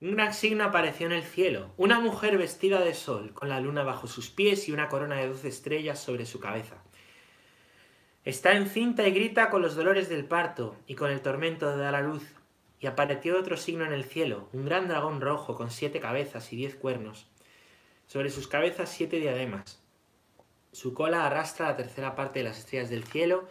[0.00, 3.82] Un gran signo apareció en el cielo, una mujer vestida de sol, con la luna
[3.82, 6.76] bajo sus pies y una corona de doce estrellas sobre su cabeza.
[8.24, 11.96] Está encinta y grita con los dolores del parto y con el tormento de dar
[11.96, 12.22] a luz.
[12.78, 16.56] Y apareció otro signo en el cielo, un gran dragón rojo con siete cabezas y
[16.56, 17.26] diez cuernos.
[18.06, 19.82] Sobre sus cabezas siete diademas.
[20.70, 23.48] Su cola arrastra la tercera parte de las estrellas del cielo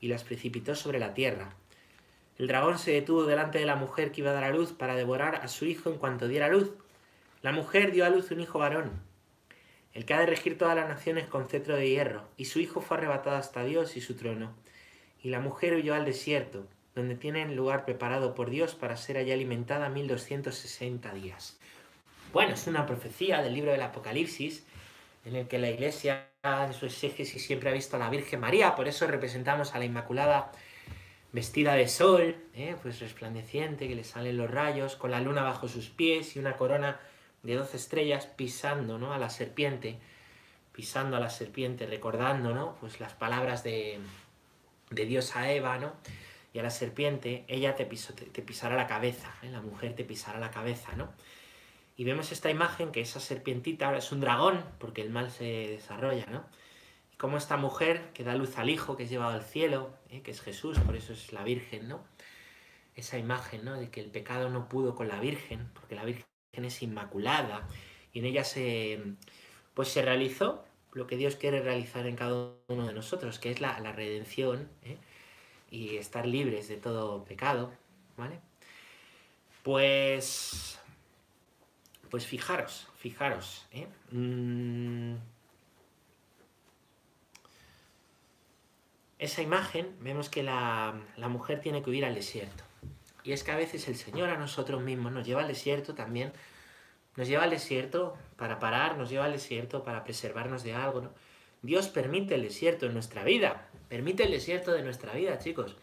[0.00, 1.54] y las precipitó sobre la tierra.
[2.38, 4.96] El dragón se detuvo delante de la mujer que iba a dar a luz para
[4.96, 6.72] devorar a su hijo en cuanto diera luz.
[7.42, 8.90] La mujer dio a luz un hijo varón,
[9.92, 12.80] el que ha de regir todas las naciones con cetro de hierro, y su hijo
[12.80, 14.52] fue arrebatado hasta Dios y su trono.
[15.22, 19.30] Y la mujer huyó al desierto, donde tiene lugar preparado por Dios para ser allí
[19.30, 21.58] alimentada mil doscientos sesenta días.
[22.32, 24.64] Bueno, es una profecía del libro del Apocalipsis,
[25.24, 28.74] en el que la iglesia en su exégesis siempre ha visto a la Virgen María,
[28.74, 30.50] por eso representamos a la Inmaculada
[31.34, 32.76] vestida de sol, ¿eh?
[32.80, 36.56] pues resplandeciente, que le salen los rayos, con la luna bajo sus pies y una
[36.56, 37.00] corona
[37.42, 39.12] de doce estrellas pisando ¿no?
[39.12, 39.98] a la serpiente,
[40.72, 42.76] pisando a la serpiente, recordando ¿no?
[42.78, 43.98] pues las palabras de,
[44.90, 45.92] de Dios a Eva, ¿no?
[46.52, 49.50] y a la serpiente, ella te, te, pisará la cabeza, ¿eh?
[49.50, 51.10] la mujer te pisará la cabeza, ¿no?
[51.96, 55.44] Y vemos esta imagen que esa serpientita ahora es un dragón, porque el mal se
[55.44, 56.44] desarrolla, ¿no?
[57.18, 60.22] Como esta mujer que da luz al Hijo, que es llevado al cielo, ¿eh?
[60.22, 62.04] que es Jesús, por eso es la Virgen, ¿no?
[62.96, 63.74] Esa imagen, ¿no?
[63.74, 67.66] De que el pecado no pudo con la Virgen, porque la Virgen es inmaculada,
[68.12, 69.00] y en ella se,
[69.74, 73.60] pues se realizó lo que Dios quiere realizar en cada uno de nosotros, que es
[73.60, 74.96] la, redención, ¿eh?
[75.70, 77.72] y estar libres de todo pecado,
[78.16, 78.40] ¿vale?
[79.64, 80.78] Pues,
[82.10, 83.88] pues fijaros, fijaros, ¿eh?
[84.12, 85.16] Mm,
[89.18, 90.94] esa imagen vemos que la,
[91.28, 92.64] mujer tiene que huir al desierto.
[93.22, 96.32] Y es que a veces el Señor a nosotros mismos nos lleva al desierto también,
[97.16, 101.10] nos lleva al desierto para parar, nos lleva al desierto para preservarnos de algo.
[101.62, 105.76] Dios permite el desierto en nuestra vida, permite el desierto de nuestra vida, chicos.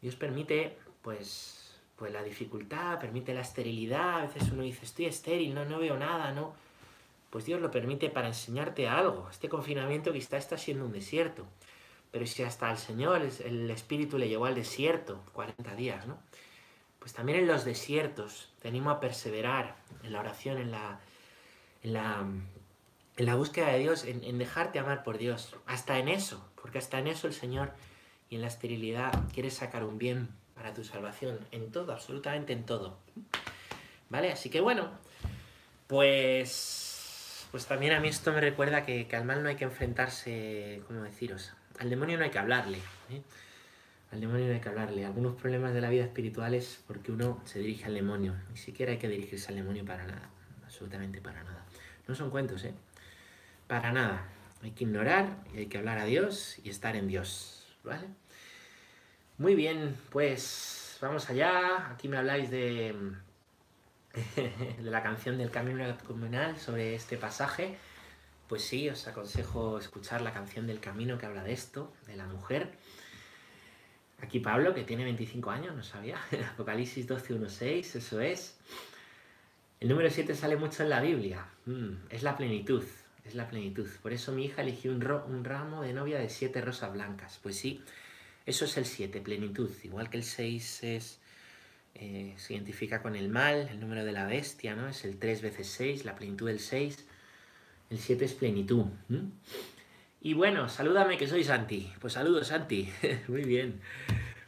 [0.00, 4.20] Dios permite, pues, pues la dificultad, permite la esterilidad.
[4.20, 6.54] A veces uno dice, estoy estéril, no, no veo nada, ¿no?
[7.30, 9.26] Pues Dios lo permite para enseñarte algo.
[9.30, 11.46] Este confinamiento que está siendo un desierto.
[12.12, 16.18] Pero si hasta el Señor, el Espíritu le llevó al desierto, 40 días, ¿no?
[16.98, 19.74] Pues también en los desiertos te animo a perseverar
[20.04, 21.00] en la oración, en la,
[21.82, 22.24] en la,
[23.16, 25.56] en la búsqueda de Dios, en, dejarte amar por Dios.
[25.66, 27.72] Hasta en eso, porque hasta en eso el Señor
[28.30, 31.40] y en la esterilidad quiere sacar un bien para tu salvación.
[31.50, 32.98] En todo, absolutamente en todo.
[34.10, 34.30] ¿Vale?
[34.30, 34.90] Así que bueno,
[35.88, 40.82] pues, pues también a mí esto me recuerda que al mal no hay que enfrentarse,
[40.86, 41.52] ¿cómo deciros?
[41.78, 42.78] Al demonio no hay que hablarle.
[43.10, 43.22] ¿eh?
[44.12, 45.04] Al demonio no hay que hablarle.
[45.04, 48.34] Algunos problemas de la vida espiritual es porque uno se dirige al demonio.
[48.50, 50.28] Ni siquiera hay que dirigirse al demonio para nada.
[50.64, 51.64] Absolutamente para nada.
[52.06, 52.74] No son cuentos, ¿eh?
[53.66, 54.28] Para nada.
[54.62, 57.76] Hay que ignorar y hay que hablar a Dios y estar en Dios.
[57.84, 58.06] ¿Vale?
[59.38, 61.90] Muy bien, pues vamos allá.
[61.90, 62.94] Aquí me habláis de,
[64.36, 67.76] de la canción del Camino Comunal sobre este pasaje.
[68.52, 72.26] Pues sí, os aconsejo escuchar la canción del camino que habla de esto, de la
[72.26, 72.70] mujer.
[74.20, 76.18] Aquí Pablo, que tiene 25 años, no sabía.
[76.52, 78.58] Apocalipsis 12.1.6, eso es.
[79.80, 81.46] El número 7 sale mucho en la Biblia.
[81.64, 82.84] Mm, es la plenitud,
[83.24, 83.88] es la plenitud.
[84.02, 87.40] Por eso mi hija eligió un, ramo de novia de siete rosas blancas.
[87.42, 87.82] Pues sí,
[88.44, 89.70] eso es el 7, plenitud.
[89.82, 91.20] Igual que el 6 es,
[91.94, 94.88] eh, se identifica con el mal, el número de la bestia, ¿no?
[94.88, 97.06] Es el 3 veces 6, la plenitud del 6.
[97.92, 98.86] El 7 es plenitud.
[100.22, 101.92] Y bueno, salúdame que soy Santi.
[102.00, 102.90] Pues saludos, Santi.
[103.28, 103.82] Muy bien.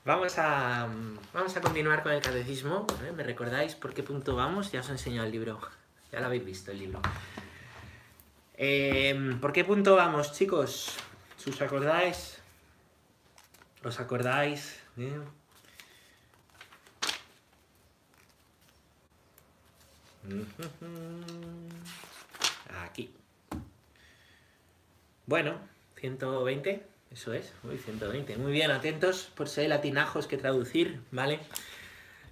[0.06, 0.88] Vamos a,
[1.34, 2.87] vamos a continuar con el catecismo.
[3.15, 4.72] ¿Me recordáis por qué punto vamos?
[4.72, 5.60] Ya os he enseñado el libro.
[6.10, 7.03] Ya lo habéis visto el libro.
[8.56, 10.97] Em, ¿Por qué punto vamos, chicos?
[11.47, 12.38] ¿Os acordáis?
[13.84, 14.81] ¿Os acordáis?
[14.97, 15.21] ¿Eh?
[22.87, 23.12] Aquí.
[25.26, 25.59] Bueno,
[26.00, 28.37] 120, eso es, muy 120.
[28.37, 31.41] Muy bien, atentos por si hay latinajos que traducir, ¿vale?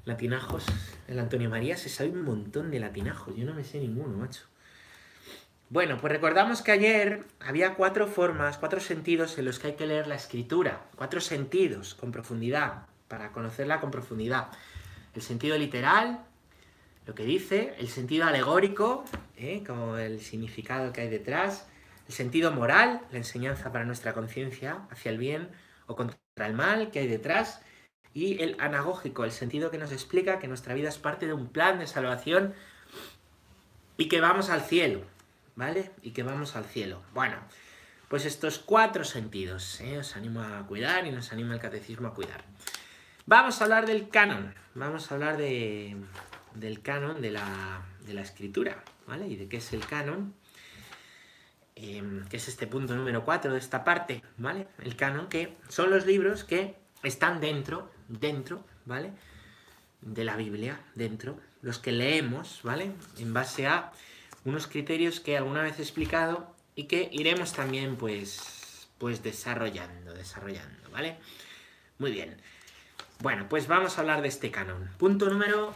[0.04, 0.66] Latinajos.
[1.08, 4.42] El Antonio María se sabe un montón de latinajos, yo no me sé ninguno, macho.
[5.70, 9.86] Bueno, pues recordamos que ayer había cuatro formas, cuatro sentidos en los que hay que
[9.86, 10.82] leer la escritura.
[10.94, 14.48] Cuatro sentidos con profundidad, para conocerla con profundidad.
[15.14, 16.26] El sentido literal,
[17.06, 19.06] lo que dice, el sentido alegórico,
[19.38, 19.64] ¿eh?
[19.66, 21.66] como el significado que hay detrás,
[22.12, 25.48] el sentido moral, la enseñanza para nuestra conciencia hacia el bien
[25.86, 27.62] o contra el mal que hay detrás,
[28.12, 31.48] y el anagógico, el sentido que nos explica que nuestra vida es parte de un
[31.48, 32.52] plan de salvación
[33.96, 35.00] y que vamos al cielo,
[35.56, 35.90] ¿vale?
[36.02, 37.00] Y que vamos al cielo.
[37.14, 37.36] Bueno,
[38.08, 39.96] pues estos cuatro sentidos, ¿eh?
[39.96, 42.44] os animo a cuidar y nos anima el catecismo a cuidar.
[43.24, 45.96] Vamos a hablar del canon, vamos a hablar de,
[46.54, 49.28] del canon de la, de la escritura, ¿vale?
[49.28, 50.34] Y de qué es el canon,
[51.82, 54.68] em, que es este punto número 4 de esta parte, ¿vale?
[54.78, 59.12] El canon, que son los libros que están dentro, dentro, ¿vale?
[60.00, 62.92] De la Biblia, dentro, los que leemos, ¿vale?
[63.18, 63.92] En base a
[64.44, 70.90] unos criterios que alguna vez he explicado y que iremos también, pues, pues desarrollando, desarrollando,
[70.90, 71.18] ¿vale?
[71.98, 72.36] Muy bien.
[73.20, 74.90] Bueno, pues vamos a hablar de este canon.
[74.98, 75.74] Punto número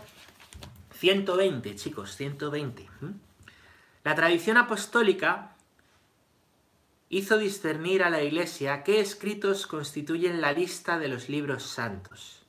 [0.94, 2.88] 120, chicos, 120.
[4.02, 5.55] La tradición apostólica
[7.08, 12.42] hizo discernir a la Iglesia qué escritos constituyen la lista de los libros santos.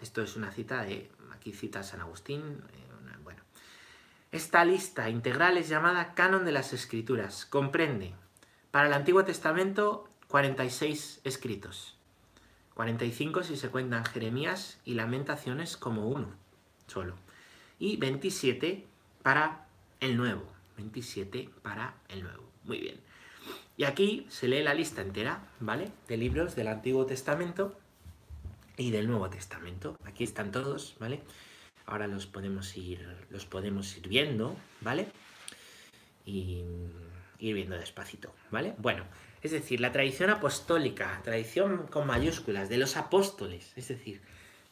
[0.00, 3.42] Esto es una cita de, aquí cita San Agustín, eh, bueno.
[4.30, 7.46] Esta lista integral es llamada Canon de las Escrituras.
[7.46, 8.14] Comprende,
[8.70, 11.96] para el Antiguo Testamento, 46 escritos.
[12.74, 16.28] 45 si se cuentan Jeremías y Lamentaciones como uno,
[16.86, 17.16] solo.
[17.80, 18.86] Y 27
[19.22, 19.66] para
[19.98, 20.57] el Nuevo.
[20.78, 22.44] 27 para el Nuevo.
[22.64, 23.00] Muy bien.
[23.76, 25.90] Y aquí se lee la lista entera, ¿vale?
[26.08, 27.78] De libros del Antiguo Testamento
[28.76, 29.96] y del Nuevo Testamento.
[30.04, 31.20] Aquí están todos, ¿vale?
[31.84, 35.08] Ahora los podemos ir, los podemos ir viendo, ¿vale?
[36.24, 36.62] Y
[37.38, 38.74] ir viendo despacito, ¿vale?
[38.78, 39.04] Bueno,
[39.42, 44.20] es decir, la tradición apostólica, tradición con mayúsculas, de los apóstoles, es decir,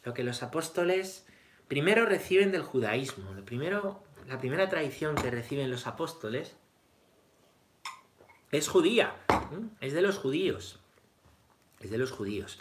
[0.03, 1.25] lo que los apóstoles
[1.67, 6.55] primero reciben del judaísmo, lo primero, la primera tradición que reciben los apóstoles
[8.51, 9.15] es judía,
[9.79, 10.79] es de los judíos,
[11.79, 12.59] es de los judíos.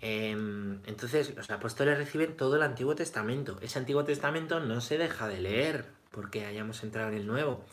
[0.00, 3.58] Em, entonces, los apóstoles reciben todo el Antiguo Testamento.
[3.62, 7.64] Ese Antiguo Testamento no se deja de leer porque hayamos entrado en el Nuevo.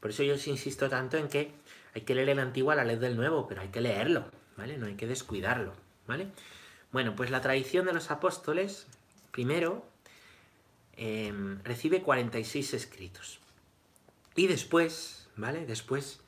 [0.00, 1.52] Por eso yo os insisto tanto en que
[1.94, 4.26] hay que leer el Antiguo a la ley del Nuevo, pero hay que leerlo,
[4.56, 4.76] ¿vale?
[4.78, 5.72] No hay que descuidarlo,
[6.06, 6.28] ¿vale?
[6.92, 8.86] Bueno, pues la tradición de los apóstoles,
[9.30, 9.84] primero,
[10.96, 13.40] em, recibe 46 escritos.
[14.36, 15.66] Y después, ¿vale?
[15.66, 16.20] Después,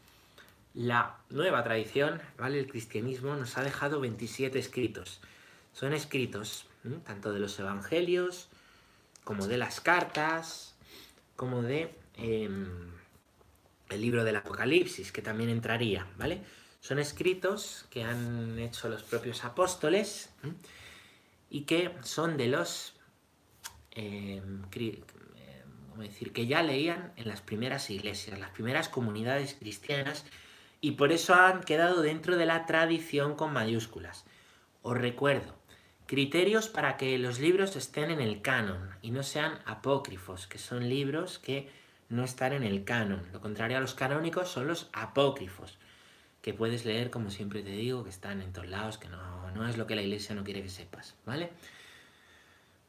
[0.74, 2.58] la nueva tradición, ¿vale?
[2.58, 5.20] El cristianismo nos ha dejado 27 escritos
[5.74, 6.66] son escritos
[7.04, 8.48] tanto de los evangelios
[9.24, 10.74] como de las cartas,
[11.34, 12.92] como de em,
[13.88, 16.42] el libro del Apocalipsis, que también entraría, ¿vale?
[16.80, 20.30] Son escritos que han hecho los propios apóstoles
[21.50, 22.93] y que son de los,
[23.94, 25.02] em, em,
[25.98, 30.24] decir, que ya leían en las primeras iglesias, las primeras comunidades cristianas,
[30.80, 34.24] y por eso han quedado dentro de la tradición con mayúsculas.
[34.82, 35.54] Os recuerdo,
[36.06, 40.86] Criterios para que los libros estén en el canon y no sean apócrifos, que son
[40.86, 41.70] libros que
[42.10, 43.22] no están en el canon.
[43.32, 45.78] Lo contrario a los canónicos son los apócrifos,
[46.42, 49.66] que puedes leer, como siempre te digo, que están en todos lados, que no, no
[49.66, 51.52] es lo que la iglesia no quiere que sepas, ¿vale?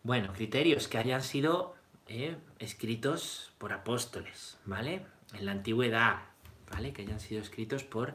[0.06, 1.74] Bueno, criterios que hayan sido
[2.08, 5.02] eh, escritos por apóstoles, ¿vale?
[5.34, 6.20] En la antigüedad,
[6.72, 6.94] ¿vale?
[6.94, 8.14] Que hayan sido escritos por,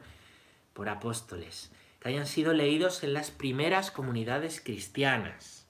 [0.73, 1.69] por apóstoles
[2.01, 5.67] que hayan sido leídos en las primeras comunidades cristianas,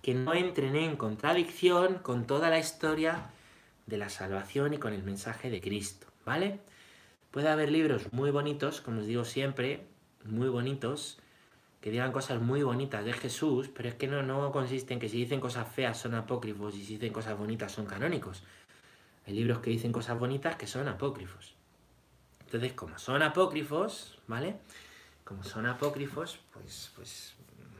[0.00, 3.30] que no entren en contradicción con toda la historia
[3.86, 6.60] de la salvación y con el mensaje de Cristo, ¿vale?
[7.30, 9.84] Puede haber libros muy bonitos, como os digo siempre,
[10.24, 11.18] muy bonitos,
[11.88, 15.08] que digan cosas muy bonitas de Jesús, pero es que no, no consiste en que
[15.08, 18.42] si dicen cosas feas son apócrifos y si dicen cosas bonitas son canónicos.
[19.26, 21.54] Hay libros que dicen cosas bonitas que son apócrifos.
[22.40, 24.56] Entonces, como son apócrifos, ¿vale?
[25.24, 27.34] como son apócrifos, pues, pues,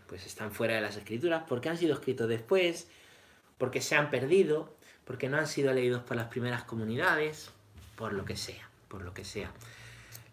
[0.06, 2.88] pues están fuera de las escrituras, porque han sido escritos después,
[3.58, 4.74] porque se han perdido,
[5.04, 7.50] porque no han sido leídos por las primeras comunidades,
[7.94, 9.52] por lo que sea, por lo que sea.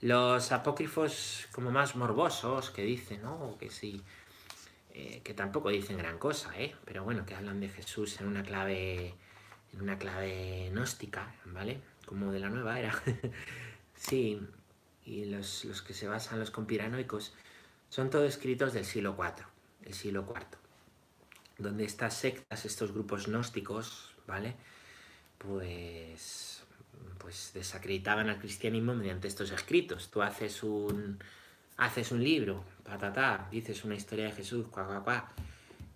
[0.05, 3.57] Los apócrifos como más morbosos que dicen, ¿no?
[3.57, 4.03] Que sí,
[4.93, 6.75] eh, que tampoco dicen gran cosa, ¿eh?
[6.85, 9.15] Pero bueno, que hablan de Jesús en una clave,
[9.73, 11.81] en una clave gnóstica, ¿vale?
[12.05, 12.93] Como de la nueva era.
[13.95, 14.39] sí,
[15.05, 17.33] y los, que se basan los compiranoicos,
[17.89, 19.43] son todos escritos del siglo IV,
[19.85, 20.45] el siglo IV,
[21.57, 24.55] donde estas sectas, estos grupos gnósticos, ¿vale?
[25.39, 26.63] Pues,
[27.17, 30.09] pues desacreditaban al cristianismo mediante estos escritos.
[30.09, 31.19] Tú haces un,
[31.77, 35.31] haces un libro, patatá, dices una historia de Jesús, cuá,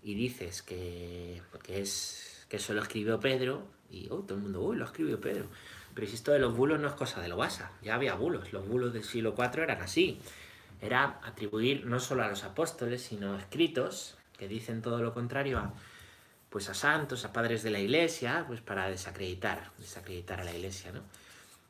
[0.02, 4.62] y dices que, que, es, que eso lo escribió Pedro, y oh, todo el mundo,
[4.62, 5.46] uy, lo escribió Pedro.
[5.94, 8.54] Pero si esto de los bulos no es cosa de lo basa, ya había bulos,
[8.54, 10.20] los bulos del siglo IV eran así.
[10.82, 15.74] era atribuir no solo a los apóstoles, sino escritos que dicen todo lo contrario a,
[16.50, 20.92] pues a santos, a padres de la iglesia, pues para desacreditar, desacreditar a la iglesia,
[20.92, 21.02] ¿no?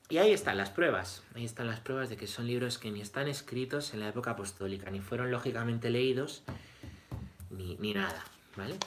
[0.10, 3.00] Y ahí están las pruebas, ahí están las pruebas de que son libros que ni
[3.00, 6.42] están escritos en la época apostólica, ni fueron lógicamente leídos,
[7.52, 8.24] ni, ni nada,
[8.56, 8.78] ¿vale?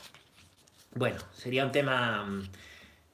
[0.94, 2.42] Bueno, sería un tema mm,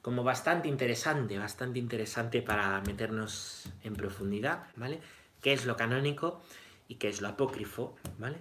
[0.01, 4.99] como bastante interesante, bastante interesante para meternos en profundidad, ¿vale?
[5.41, 6.41] ¿Qué es lo canónico
[6.87, 8.37] y qué es lo apócrifo, ¿vale?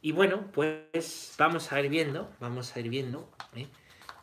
[0.00, 3.66] Y bueno, pues vamos a ir viendo, vamos a ir viendo ¿eh?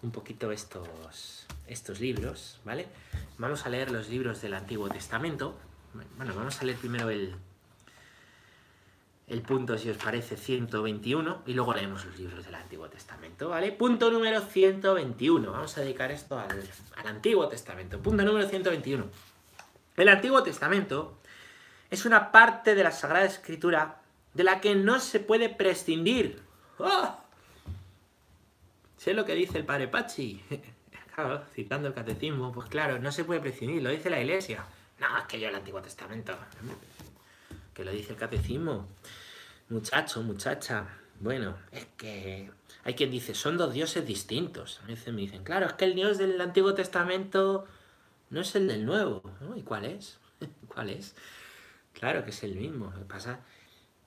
[0.01, 2.88] un poquito estos, estos libros, ¿vale?
[3.38, 5.58] Vamos a leer los libros del Antiguo Testamento.
[6.15, 7.36] Bueno, vamos a leer primero el,
[9.27, 13.74] el punto, si os parece, 121 y luego leemos los libros del Antiguo Testamento, ¿vale?
[13.74, 15.51] Punto número 121.
[15.51, 16.63] Vamos a dedicar esto al,
[16.96, 18.00] al Antiguo Testamento.
[18.00, 19.05] Punto número 121.
[19.98, 21.17] El Antiguo Testamento
[21.89, 24.04] es una parte de la Sagrada Escritura
[24.36, 26.39] de la que no se puede prescindir.
[26.77, 27.18] ¡Oh!
[28.98, 30.44] Sé lo que dice el padre Pachi.
[31.15, 34.65] Claro, citando el catecismo, pues claro, no se puede prescindir, lo dice la iglesia.
[35.00, 36.38] No, es que yo el Antiguo Testamento.
[37.74, 38.86] Que lo dice el catecismo.
[39.70, 40.86] Muchacho, muchacha.
[41.22, 42.51] Bueno, es que
[42.84, 44.82] hay quien dice, son dos dioses distintos.
[44.84, 47.65] A veces me dicen, claro, es que el Dios del Antiguo Testamento
[48.30, 49.24] no es el del Nuevo.
[49.56, 50.20] ¿Y cuál es?
[50.68, 51.15] ¿Cuál es?
[51.94, 52.92] Claro que es el mismo.
[52.92, 53.39] Lo que pasa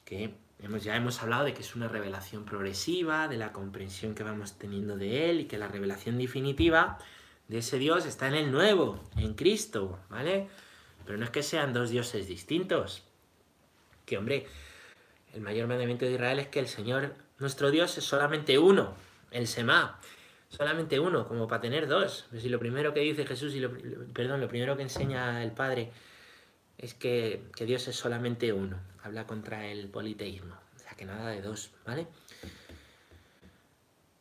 [0.09, 4.23] que hemos, ya hemos hablado de que es una revelación progresiva, de la comprensión que
[4.23, 6.97] vamos teniendo de él y que la revelación definitiva
[7.49, 10.49] de ese Dios está en el nuevo, en Cristo, ¿vale?
[11.05, 13.05] Pero no es que sean dos dioses distintos.
[14.07, 14.47] Que, hombre,
[15.35, 18.95] el mayor mandamiento de Israel es que el Señor, nuestro Dios, es solamente uno,
[19.31, 20.01] el Semá.
[20.49, 22.25] Solamente uno, como para tener dos.
[22.31, 23.71] Pues si lo primero que dice Jesús, y lo,
[24.15, 25.93] perdón, lo primero que enseña el Padre
[26.79, 30.55] es que, Dios es solamente uno habla contra el politeísmo.
[30.77, 32.07] O sea, que nada de dos, ¿vale?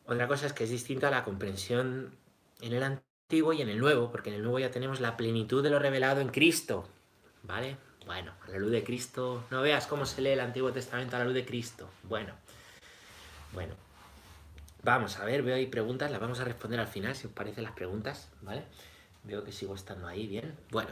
[0.05, 2.15] Otra cosa es que es distinta a la comprensión
[2.61, 5.61] en el antiguo y en el nuevo, porque en el nuevo ya tenemos la plenitud
[5.61, 6.87] de lo revelado en Cristo,
[7.43, 7.77] ¿vale?
[8.05, 11.19] Bueno, a la luz de Cristo, no veas cómo se lee el Antiguo Testamento a
[11.19, 11.89] la luz de Cristo.
[12.03, 12.33] Bueno,
[13.53, 13.75] bueno.
[14.83, 17.65] Vamos a ver, veo ahí preguntas, las vamos a responder al final, si os parecen
[17.65, 18.63] las preguntas, ¿vale?
[19.23, 20.55] Veo que sigo estando ahí, bien.
[20.71, 20.91] Bueno,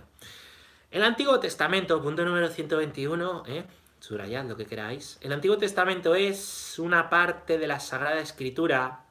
[0.96, 3.66] el Antiguo Testamento, punto número 121, ¿eh?
[4.00, 5.18] subrayad lo que queráis.
[5.20, 9.04] El Antiguo Testamento es una parte de la Sagrada Escritura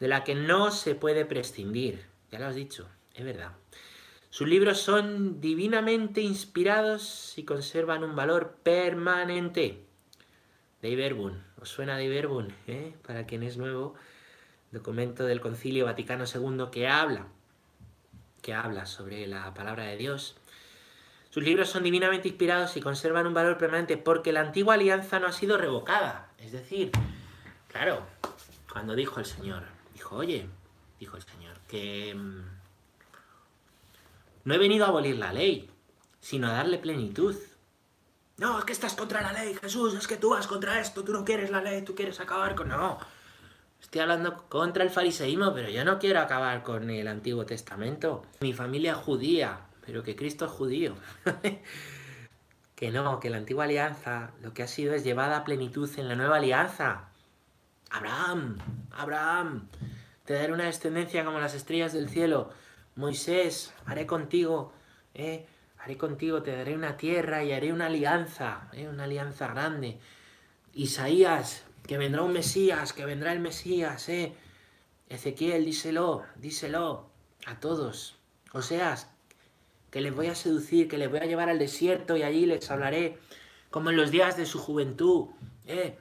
[0.00, 2.04] de la que no se puede prescindir.
[2.32, 3.52] Ya lo has dicho, es verdad.
[4.30, 9.84] Sus libros son divinamente inspirados y conservan un valor permanente.
[10.82, 12.52] De Iberbun, ¿os suena de Iberbun?
[12.66, 12.96] Eh?
[13.06, 13.94] Para quien es nuevo,
[14.72, 17.28] documento del Concilio Vaticano II que habla,
[18.42, 20.34] que habla sobre la palabra de Dios
[21.36, 25.26] sus libros son divinamente inspirados y conservan un valor permanente porque la antigua alianza no
[25.26, 26.30] ha sido revocada.
[26.38, 26.90] Es decir,
[27.68, 28.06] claro,
[28.72, 30.48] cuando dijo el Señor, dijo, oye,
[30.98, 32.40] dijo el Señor, que mm,
[34.44, 35.68] no he venido a abolir la ley,
[36.20, 37.36] sino a darle plenitud.
[38.38, 41.12] No, es que estás contra la ley, Jesús, es que tú vas contra esto, tú
[41.12, 42.68] no quieres la ley, tú quieres acabar con...
[42.68, 42.98] No,
[43.78, 48.24] estoy hablando contra el fariseísmo, pero yo no quiero acabar con el Antiguo Testamento.
[48.40, 50.96] Mi familia judía, pero que Cristo es judío.
[52.74, 56.08] que no, que la antigua alianza lo que ha sido es llevada a plenitud en
[56.08, 57.08] la nueva alianza.
[57.90, 58.58] Abraham,
[58.90, 59.68] Abraham,
[60.24, 62.50] te daré una descendencia como las estrellas del cielo.
[62.96, 64.72] Moisés, haré contigo,
[65.14, 65.46] eh,
[65.78, 69.98] haré contigo, te daré una tierra y haré una alianza, eh, una alianza grande.
[70.74, 74.34] Isaías, que vendrá un Mesías, que vendrá el Mesías, eh.
[75.08, 77.08] Ezequiel, díselo, díselo
[77.46, 78.18] a todos.
[78.52, 79.08] Oseas,
[79.90, 82.70] que les voy a seducir, que les voy a llevar al desierto y allí les
[82.70, 83.18] hablaré
[83.70, 85.28] como en los días de su juventud.
[85.66, 85.98] Eh,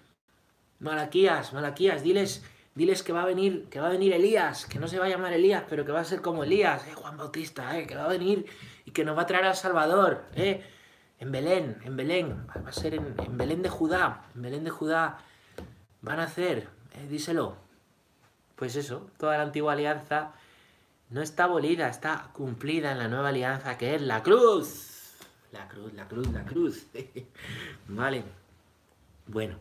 [0.80, 2.44] Malaquías, Malaquías, diles,
[2.76, 5.10] diles que va a venir, que va a venir Elías, que no se va a
[5.10, 8.06] llamar Elías, pero que va a ser como Elías, eh, Juan Bautista, eh, que va
[8.06, 8.46] a venir
[8.86, 10.64] y que nos va a traer al Salvador, eh,
[11.20, 15.18] en Belén, en Belén, va a ser en, Belén de Judá, en Belén de Judá,
[16.02, 17.58] van a hacer, eh, díselo.
[18.56, 20.34] Pues eso, toda la antigua alianza
[21.16, 25.16] no está abolida, está cumplida en la nueva alianza que es la cruz.
[25.54, 26.88] La cruz, la cruz, la cruz.
[27.88, 28.26] vale.
[29.26, 29.56] Bueno,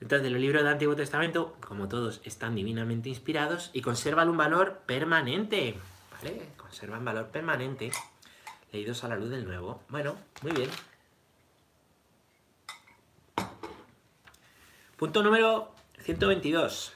[0.00, 4.80] entonces los libros del Antiguo Testamento, como todos, están divinamente inspirados y conservan un valor
[4.84, 5.76] permanente.
[6.10, 6.48] ¿Vale?
[6.56, 7.92] Conservan valor permanente.
[8.72, 9.84] Leídos a la luz del nuevo.
[9.88, 10.70] Bueno, muy bien.
[14.96, 16.95] Punto número 122.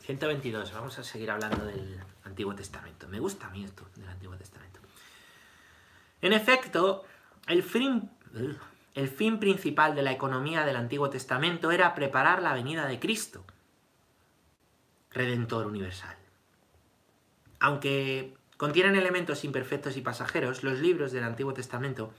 [0.00, 0.72] 122.
[0.72, 3.08] Vamos a seguir hablando del Antiguo Testamento.
[3.08, 4.80] Me gusta a mí esto del Antiguo Testamento.
[6.22, 7.04] En efecto,
[7.46, 8.10] el fin,
[8.94, 13.44] el fin principal de la economía del Antiguo Testamento era preparar la venida de Cristo,
[15.12, 16.16] Redentor universal.
[17.58, 22.12] Aunque contienen elementos imperfectos y pasajeros, los libros del Antiguo Testamento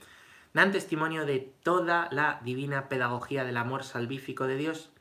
[0.52, 4.91] dan testimonio de toda la divina pedagogía del amor salvífico de Dios.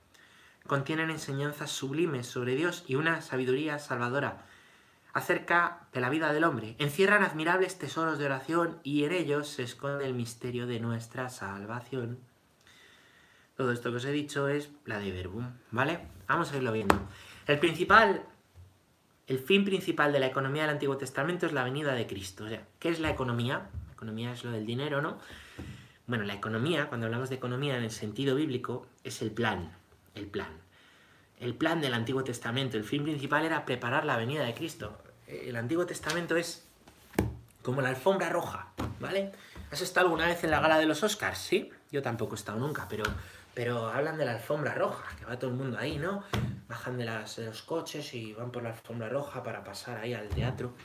[0.68, 4.46] Contienen enseñanzas sublimes sobre Dios y una sabiduría salvadora
[5.14, 6.76] acerca de la vida del hombre.
[6.80, 12.20] Encierran admirables tesoros de oración y en ellos se esconde el misterio de nuestra salvación.
[13.58, 16.00] Todo esto que os he dicho es la de Verbum, ¿vale?
[16.28, 16.96] Vamos a irlo viendo.
[17.46, 18.24] El principal,
[19.28, 22.46] el fin principal de la economía del Antiguo Testamento es la venida de Cristo.
[22.46, 23.70] O sea, ¿qué es la economía?
[23.88, 25.18] La economía es lo del dinero, ¿no?
[26.08, 29.72] Bueno, la economía, cuando hablamos de economía en el sentido bíblico, es el plan,
[30.16, 30.62] el plan
[31.42, 35.02] el plan del Antiguo Testamento, el fin principal era preparar la venida de Cristo.
[35.26, 36.64] El Antiguo Testamento es
[37.64, 38.68] como la alfombra roja,
[39.00, 39.32] ¿vale?
[39.72, 41.40] ¿Has estado alguna vez en la gala de los Oscars?
[41.40, 43.04] Sí, yo tampoco he estado nunca, pero,
[43.56, 46.24] pero hablan de la alfombra roja, que va todo el mundo ahí, ¿no?
[46.68, 50.76] Bajan de, los coches y van por la alfombra roja para pasar ahí al teatro.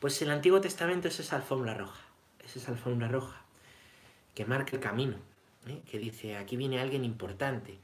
[0.00, 2.02] Pues el Antiguo Testamento es esa alfombra roja,
[2.44, 3.40] es esa alfombra roja
[4.34, 5.16] que marca el camino,
[5.68, 5.80] ¿eh?
[5.88, 7.78] que dice, aquí viene alguien importante,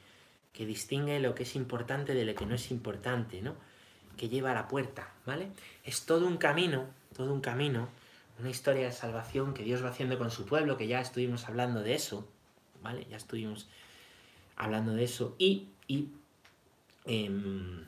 [0.52, 3.54] que distingue lo que es importante de lo que no es importante, ¿no?
[4.16, 5.48] Que lleva a la puerta, ¿vale?
[5.84, 7.88] Es todo un camino, todo un camino,
[8.38, 11.82] una historia de salvación que Dios va haciendo con su pueblo, que ya estuvimos hablando
[11.82, 12.28] de eso,
[12.82, 13.06] ¿vale?
[13.10, 13.68] Ya estuvimos
[14.56, 15.34] hablando de eso.
[15.38, 16.08] Y, y,
[17.06, 17.84] em,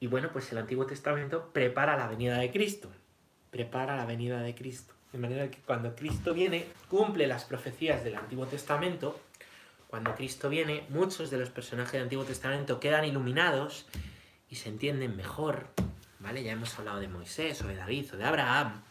[0.00, 2.90] y bueno, pues el Antiguo Testamento prepara la venida de Cristo,
[3.50, 4.94] prepara la venida de Cristo.
[5.12, 9.18] De manera que cuando Cristo viene, cumple las profecías del Antiguo Testamento,
[9.88, 13.86] cuando Cristo viene, muchos de los personajes del Antiguo Testamento quedan iluminados
[14.50, 15.68] y se entienden mejor.
[16.20, 16.42] ¿Vale?
[16.42, 18.82] Ya hemos hablado de Moisés o de David o de Abraham.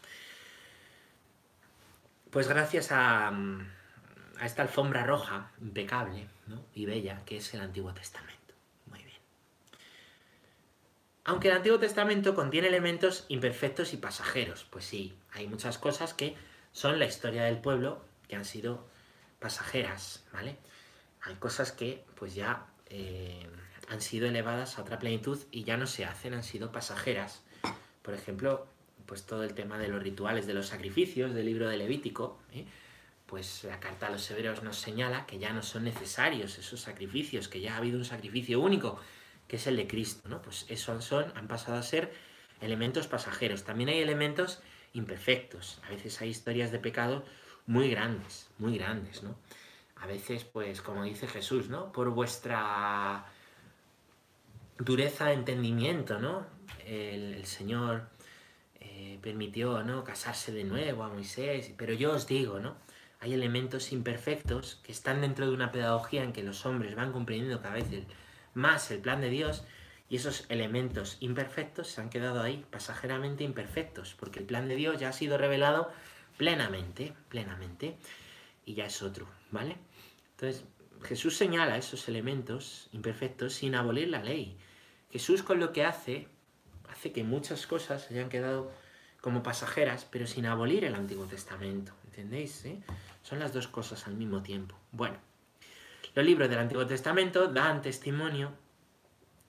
[2.30, 6.26] Pues gracias a, a esta alfombra roja impecable
[6.74, 8.54] y bella que es el Antiguo Testamento.
[8.86, 9.20] Muy bien.
[11.24, 16.34] Aunque el Antiguo Testamento contiene elementos imperfectos y pasajeros, pues sí, hay muchas cosas que
[16.72, 18.88] son la historia del pueblo que han sido
[19.38, 20.56] pasajeras, ¿vale?
[21.28, 23.46] Hay cosas que pues ya eh,
[23.88, 27.42] han sido elevadas a otra plenitud y ya no se hacen, han sido pasajeras.
[28.02, 28.66] Por ejemplo,
[29.04, 32.64] pues todo el tema de los rituales, de los sacrificios del libro de Levítico, ¿eh?
[33.26, 37.48] pues la carta a los hebreos nos señala que ya no son necesarios esos sacrificios,
[37.48, 38.98] que ya ha habido un sacrificio único,
[39.46, 40.40] que es el de Cristo, ¿no?
[40.40, 42.12] Pues esos son, han pasado a ser
[42.62, 43.64] elementos pasajeros.
[43.64, 44.60] También hay elementos
[44.94, 45.78] imperfectos.
[45.86, 47.22] A veces hay historias de pecado
[47.66, 49.36] muy grandes, muy grandes, ¿no?
[50.00, 51.92] A veces, pues, como dice Jesús, ¿no?
[51.92, 53.26] Por vuestra
[54.78, 56.46] dureza de entendimiento, ¿no?
[56.86, 58.08] El, Señor
[58.80, 60.04] eh, permitió, ¿no?
[60.04, 62.76] Casarse de nuevo a Moisés, pero yo os digo, ¿no?
[63.20, 67.60] Hay elementos imperfectos que están dentro de una pedagogía en que los hombres van comprendiendo
[67.60, 67.86] cada vez
[68.54, 69.64] más el plan de Dios
[70.08, 74.98] y esos elementos imperfectos se han quedado ahí, pasajeramente imperfectos, porque el plan de Dios
[75.00, 75.90] ya ha sido revelado
[76.36, 77.98] plenamente, plenamente,
[78.68, 79.78] y ya es otro, ¿vale?
[80.32, 80.62] Entonces,
[81.02, 84.58] Jesús señala esos elementos imperfectos sin abolir la ley.
[85.10, 86.28] Jesús con lo que hace,
[86.90, 88.70] hace que muchas cosas hayan quedado
[89.22, 91.94] como pasajeras, pero sin abolir el Antiguo Testamento.
[92.08, 92.62] ¿Entendéis?
[92.66, 92.78] Eh?
[93.22, 94.78] Son las dos cosas al mismo tiempo.
[94.92, 95.16] Bueno,
[96.14, 98.52] los libros del Antiguo Testamento dan testimonio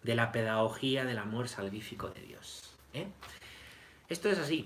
[0.01, 2.73] de la pedagogía del amor salvífico de Dios.
[2.93, 3.08] ¿eh?
[4.08, 4.65] Esto es así.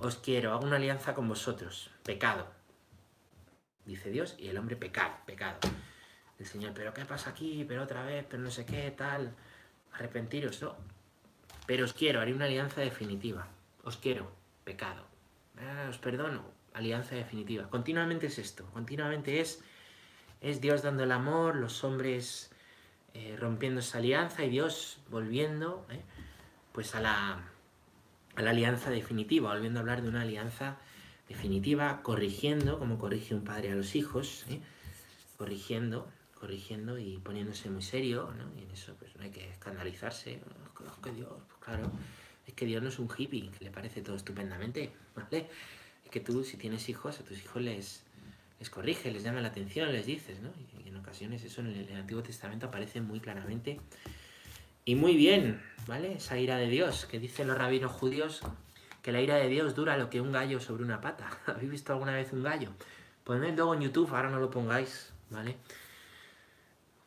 [0.00, 1.90] Os quiero, hago una alianza con vosotros.
[2.02, 2.46] Pecado,
[3.84, 5.58] dice Dios, y el hombre pecado, pecado.
[6.38, 7.64] El Señor, pero ¿qué pasa aquí?
[7.66, 9.34] Pero otra vez, pero no sé qué, tal.
[9.92, 10.76] Arrepentiros, ¿no?
[11.66, 13.46] Pero os quiero, haré una alianza definitiva.
[13.84, 14.32] Os quiero,
[14.64, 15.04] pecado.
[15.58, 16.42] Ah, os perdono,
[16.74, 17.68] alianza definitiva.
[17.68, 19.62] Continuamente es esto, continuamente es,
[20.40, 22.50] es Dios dando el amor, los hombres
[23.14, 26.00] eh, rompiendo esa alianza y Dios volviendo ¿eh?
[26.72, 27.42] pues a la,
[28.34, 30.91] a la alianza definitiva, volviendo a hablar de una alianza definitiva,
[32.02, 34.44] corrigiendo, como corrige un padre a los hijos,
[35.36, 38.50] corrigiendo, corrigiendo y poniéndose muy serio, ¿no?
[38.58, 40.34] Y en eso pues no hay que escandalizarse.
[40.34, 41.90] Es que Dios, pues, claro,
[42.46, 45.48] es que Dios no es un hippie, que le parece todo estupendamente, ¿vale?
[46.04, 48.02] Es que tú, si tienes hijos, a tus hijos les,
[48.58, 50.50] les corrige, les llama la atención, les dices, ¿no?
[50.84, 53.80] Y en ocasiones eso en el, Antiguo Testamento aparece muy claramente
[54.84, 56.14] y muy bien, ¿vale?
[56.14, 58.40] Esa ira de Dios que dicen los rabinos judíos
[59.02, 61.30] que la ira de Dios dura lo que un gallo sobre una pata.
[61.46, 62.70] ¿Habéis visto alguna vez un gallo?
[63.24, 65.58] Poned luego en YouTube, ahora no lo pongáis, ¿vale?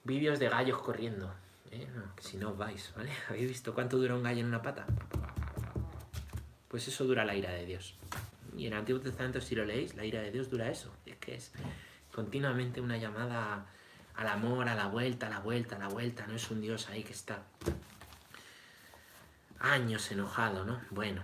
[0.03, 1.33] Vídeos de gallos corriendo.
[1.71, 1.87] ¿eh?
[2.19, 3.11] si no os vais, ¿vale?
[3.29, 4.85] ¿Habéis visto cuánto dura un gallo en una pata?
[6.67, 7.95] Pues eso dura la ira de Dios.
[8.57, 10.93] Y en el Antiguo Testamento, si lo leéis, la ira de Dios dura eso.
[11.05, 11.51] Es que es,
[12.13, 13.65] continuamente una llamada
[14.15, 16.89] al amor, a la vuelta, a la vuelta, a la vuelta, no es un Dios
[16.89, 17.43] ahí que está
[19.59, 20.79] años enojado, ¿no?
[20.91, 21.23] Bueno,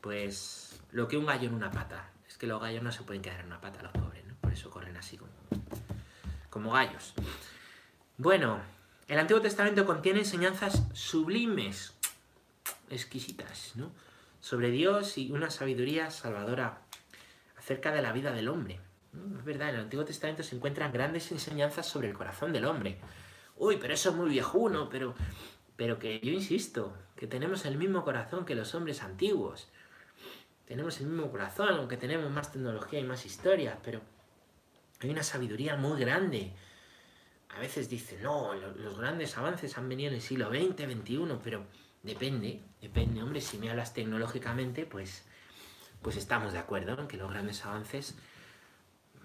[0.00, 2.10] pues lo que un gallo en una pata.
[2.28, 4.34] Es que los gallos no se pueden quedar en una pata, los pobres, ¿no?
[4.40, 5.32] Por eso corren así como,
[6.50, 7.14] como gallos.
[8.16, 8.60] Bueno,
[9.08, 11.94] el Antiguo Testamento contiene enseñanzas sublimes,
[12.90, 13.90] exquisitas, ¿no?
[14.40, 16.82] Sobre Dios y una sabiduría salvadora
[17.56, 18.80] acerca de la vida del hombre.
[19.38, 22.98] Es verdad, en el Antiguo Testamento se encuentran grandes enseñanzas sobre el corazón del hombre.
[23.56, 25.14] Uy, pero eso es muy viejuno, pero,
[25.76, 29.68] pero que yo insisto, que tenemos el mismo corazón que los hombres antiguos.
[30.68, 34.00] Tenemos el mismo corazón, aunque tenemos más tecnología y más historia, pero
[35.00, 36.52] hay una sabiduría muy grande.
[37.48, 41.64] A veces dicen, no, los grandes avances han venido en el siglo XX, XXI, pero
[42.02, 45.24] depende, depende, hombre, si me hablas tecnológicamente, pues,
[46.02, 48.14] pues estamos de acuerdo en que los grandes avances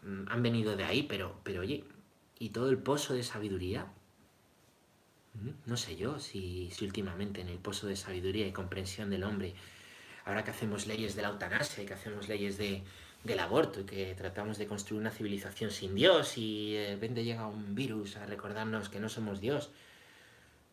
[0.04, 1.84] Mm, han venido de ahí, pero, pero oye,
[2.40, 3.86] ¿y todo el pozo de sabiduría?
[5.34, 9.24] Mm, no sé yo si, si últimamente en el pozo de sabiduría y comprensión del
[9.24, 9.56] hombre,
[10.26, 12.84] ahora que hacemos leyes de la eutanasia y que hacemos leyes de,
[13.24, 17.48] del aborto y que tratamos de construir una civilización sin Dios y de repente llega
[17.48, 19.72] un virus a recordarnos que no somos Dios,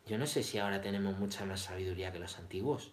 [0.06, 2.92] yo no sé si ahora tenemos mucha más sabiduría que los antiguos.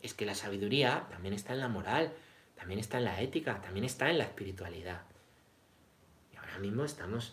[0.00, 2.12] Es que la sabiduría también está en la moral,
[2.56, 5.02] también está en la ética, también está en la espiritualidad
[6.52, 7.32] ahora mismo estamos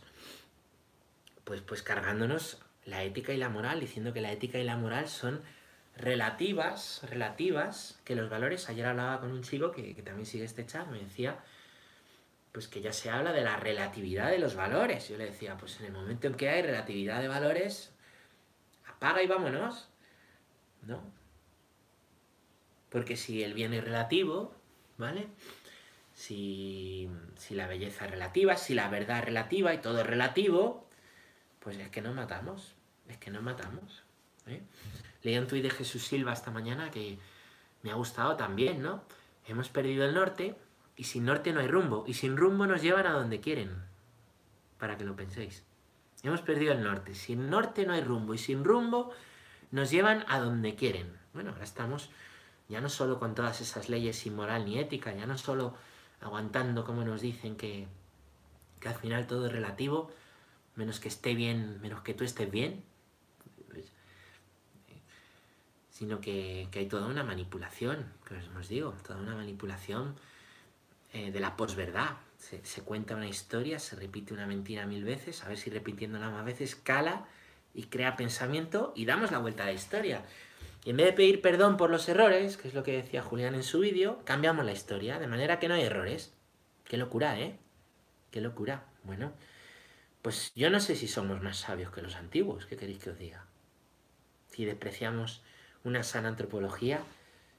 [1.44, 5.10] pues, pues cargándonos la ética y la moral, diciendo que la ética y la moral
[5.10, 5.42] son
[6.00, 10.88] relativas, relativas, que los valores, ayer hablaba con un chico que, también sigue este chat,
[10.88, 11.40] me decía,
[12.52, 15.10] pues que ya se habla de la relatividad de los valores.
[15.10, 17.92] Yo le decía, pues en el momento en que hay relatividad de valores,
[18.88, 19.90] apaga y vámonos,
[20.88, 21.02] ¿no?
[22.90, 24.56] Porque si el bien es relativo,
[24.98, 25.28] ¿vale?
[26.20, 27.10] si,
[27.52, 30.86] la belleza es relativa, si la verdad es relativa y todo es relativo,
[31.60, 32.76] pues es que nos matamos,
[33.08, 34.04] es que nos matamos.
[34.48, 34.62] ¿eh?
[35.24, 37.20] Leí un tuit de Jesús Silva esta mañana que
[37.84, 39.04] me ha gustado también, ¿no?
[39.48, 40.56] Hemos perdido el norte
[40.96, 43.72] y sin norte no hay rumbo, y sin rumbo nos llevan a donde quieren,
[44.78, 45.64] para que lo penséis.
[46.24, 49.12] Hemos perdido el norte, sin norte no hay rumbo, y sin rumbo
[49.72, 51.18] nos llevan a donde quieren.
[51.34, 52.10] Bueno, ahora estamos
[52.70, 55.76] ya no solo con todas esas leyes sin moral ni ética, ya no solo
[56.22, 57.88] aguantando como nos dicen que,
[58.86, 60.12] al final todo es relativo,
[60.76, 62.84] menos que esté bien, menos que tú estés bien,
[63.70, 63.92] pues,
[66.00, 70.16] sino que, hay toda una manipulación, que os, digo, toda una manipulación
[71.12, 72.12] eh, de la posverdad.
[72.38, 76.30] Se, se cuenta una historia, se repite una mentira mil veces, a ver si repitiéndola
[76.30, 77.26] más veces cala
[77.74, 80.24] y crea pensamiento y damos la vuelta a la historia.
[80.86, 83.54] Y en vez de pedir perdón por los errores, que es lo que decía Julián
[83.54, 86.34] en su vídeo, cambiamos la historia, de manera que no hay errores.
[86.86, 87.60] Qué locura, ¿eh?
[88.32, 88.86] Qué locura.
[89.04, 89.34] Bueno,
[90.22, 93.20] pues yo no sé si somos más sabios que los antiguos, ¿qué queréis que os
[93.20, 93.46] diga?
[94.48, 95.44] Si despreciamos
[95.84, 97.02] una sana antropología,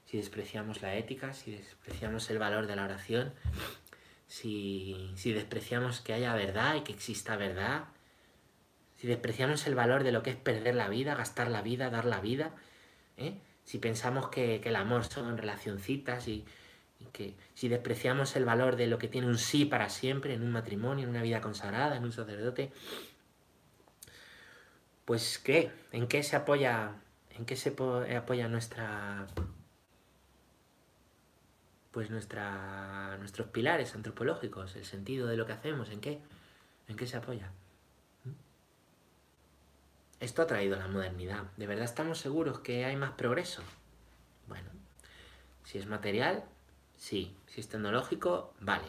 [0.05, 3.33] si despreciamos la ética, si despreciamos el valor de la oración,
[4.27, 7.85] si, si despreciamos que haya verdad y que exista verdad,
[8.97, 12.05] si despreciamos el valor de lo que es perder la vida, gastar la vida, dar
[12.05, 12.51] la vida,
[13.17, 13.33] ¿eh?
[13.63, 16.45] si pensamos que, el amor son relacioncitas y,
[16.99, 20.43] y, que si despreciamos el valor de lo que tiene un sí para siempre en
[20.43, 22.71] un matrimonio, en una vida consagrada, en un sacerdote,
[25.05, 25.71] pues ¿qué?
[25.91, 26.91] ¿En qué se apoya,
[27.35, 27.75] en qué se
[28.15, 29.27] apoya nuestra
[31.91, 36.19] pues nuestra, nuestros pilares antropológicos, el sentido de lo que hacemos, ¿en qué?
[36.87, 37.51] ¿En qué se apoya?
[40.21, 41.45] Esto ha traído la modernidad.
[41.57, 43.63] ¿De verdad estamos seguros que hay más progreso?
[44.47, 44.69] Bueno,
[45.63, 46.45] si es material,
[46.95, 47.35] sí.
[47.47, 48.87] Si es tecnológico, vale.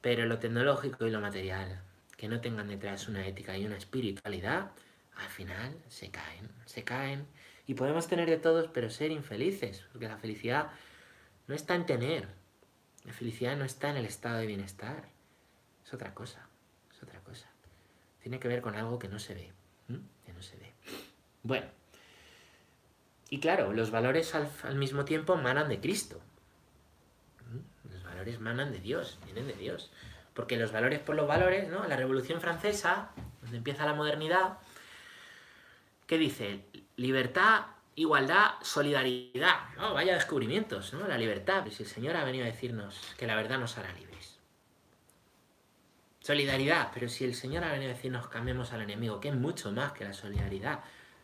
[0.00, 1.80] Pero lo tecnológico y lo material,
[2.16, 4.72] que no tengan detrás una ética y una espiritualidad,
[5.18, 7.26] al final se caen, se caen.
[7.66, 10.70] Y podemos tener de todos, pero ser infelices, porque la felicidad
[11.46, 12.28] no está en tener.
[13.04, 15.08] La felicidad no está en el estado de bienestar.
[15.84, 16.48] Es otra cosa,
[16.90, 17.48] es otra cosa
[18.28, 19.52] tiene que ver con algo que no se ve.
[20.26, 20.70] Que no se ve.
[21.42, 21.66] Bueno.
[23.30, 26.20] Y claro, los valores al, mismo tiempo manan de Cristo.
[27.90, 29.90] Los valores manan de Dios, vienen de Dios.
[30.34, 31.86] Porque los valores por los valores, ¿no?
[31.86, 34.58] La Revolución Francesa, donde empieza la modernidad,
[36.08, 36.64] ¿qué dice?
[36.96, 39.68] Libertad, igualdad, solidaridad.
[39.76, 39.94] ¿no?
[39.94, 41.06] Vaya descubrimientos, ¿no?
[41.06, 44.38] La libertad, pues el Señor ha venido a decirnos que la verdad nos hará libres.
[46.20, 49.70] Solidaridad, pero si el Señor ha venido a decirnos cambiemos al enemigo, que es mucho
[49.70, 50.80] más que la solidaridad.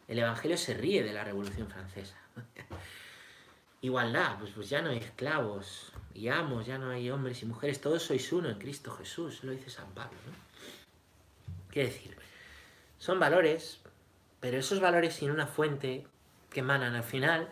[0.06, 2.18] El Evangelio se ríe de la Revolución Francesa.
[3.80, 7.80] Igualdad, pues, pues ya no hay esclavos y amos, ya no hay hombres y mujeres,
[7.80, 10.18] todos sois uno en Cristo Jesús, lo dice San Pablo.
[10.26, 10.32] ¿no?
[11.70, 12.16] Quiere decir,
[12.98, 13.80] son valores,
[14.44, 16.06] pero esos valores sin una fuente
[16.50, 17.48] que emanan al final,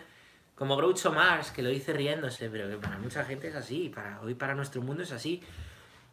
[0.55, 4.21] como Groucho Marx, que lo dice riéndose, pero que para mucha gente es así, para
[4.21, 5.43] hoy para nuestro mundo es así.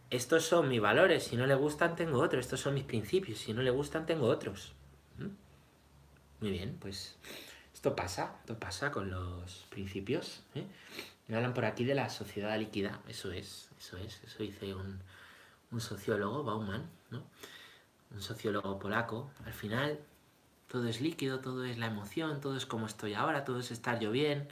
[0.09, 3.53] Estos son mis valores, si no le gustan tengo otros, estos son mis principios, si
[3.53, 4.71] no le gustan tengo otros.
[5.17, 5.27] ¿Mm?
[6.39, 7.17] Muy bien, pues
[7.73, 10.43] esto pasa, esto pasa con los principios.
[10.55, 10.63] ¿eh?
[11.27, 15.01] Me hablan por aquí de la sociedad líquida, eso es, eso es, eso dice un,
[15.71, 17.21] un sociólogo, Bauman, ¿no?
[18.11, 19.29] un sociólogo polaco.
[19.45, 19.99] Al final
[20.69, 23.99] todo es líquido, todo es la emoción, todo es como estoy ahora, todo es estar
[23.99, 24.47] yo bien.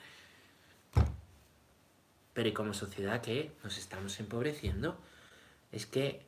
[2.34, 4.98] Pero y como sociedad que nos estamos empobreciendo,
[5.72, 6.26] es que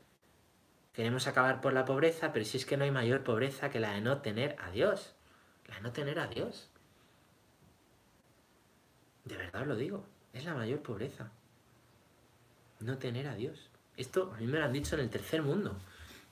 [0.93, 3.93] queremos acabar por la pobreza, pero si es que no hay mayor pobreza que la
[3.93, 5.15] de no tener a Dios.
[5.67, 6.69] La de no tener a Dios.
[9.25, 11.31] De verdad lo digo, es la mayor pobreza.
[12.79, 13.69] No tener a Dios.
[13.97, 15.77] Esto a mí me lo han dicho en el tercer mundo.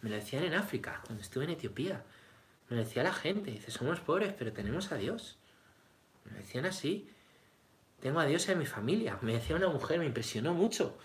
[0.02, 2.04] Me lo decían en África, cuando estuve en Etiopía.
[2.70, 5.38] Me decía la gente, dice, somos pobres, pero tenemos a Dios.
[6.26, 7.10] Me decían así.
[8.02, 9.18] Tengo a Dios en mi familia.
[9.22, 10.98] Me decía una mujer, me impresionó mucho.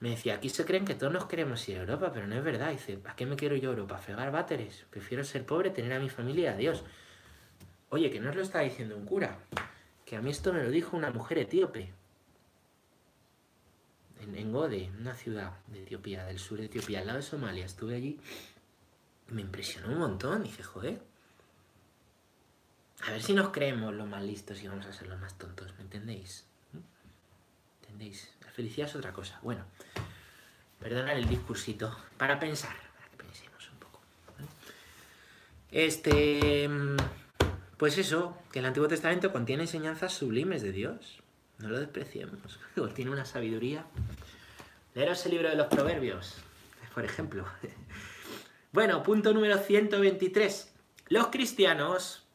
[0.00, 2.44] Me decía, aquí se creen que todos nos queremos ir a Europa, pero no es
[2.44, 2.70] verdad.
[2.72, 3.98] Dice, ¿a qué me quiero yo a Europa?
[3.98, 4.84] ¿Fregar váteres?
[4.90, 6.84] Prefiero ser pobre, tener a mi familia y a Dios.
[7.90, 9.38] Oye, que no os lo está diciendo un cura.
[10.04, 11.92] Que a mí esto me lo dijo una mujer etíope.
[14.20, 17.64] En Gode, una ciudad de Etiopía, del sur de Etiopía, al lado de Somalia.
[17.64, 18.18] Estuve allí
[19.28, 20.42] me impresionó un montón.
[20.42, 21.00] Dice, joder.
[23.02, 25.74] A ver si nos creemos los más listos y vamos a ser los más tontos,
[25.76, 26.46] ¿me entendéis?
[27.82, 28.30] ¿Entendéis?
[28.42, 29.38] La felicidad es otra cosa.
[29.42, 29.64] Bueno,
[30.78, 34.00] perdonad el discursito para pensar, para que pensemos un poco.
[35.70, 36.70] Este.
[37.76, 41.18] Pues eso, que el Antiguo Testamento contiene enseñanzas sublimes de Dios.
[41.58, 42.58] No lo despreciemos.
[42.94, 43.84] Tiene una sabiduría.
[44.94, 46.36] Leeros el libro de los Proverbios,
[46.94, 47.44] por ejemplo.
[48.74, 50.74] Bueno, punto número 123.
[51.06, 52.26] Los cristianos,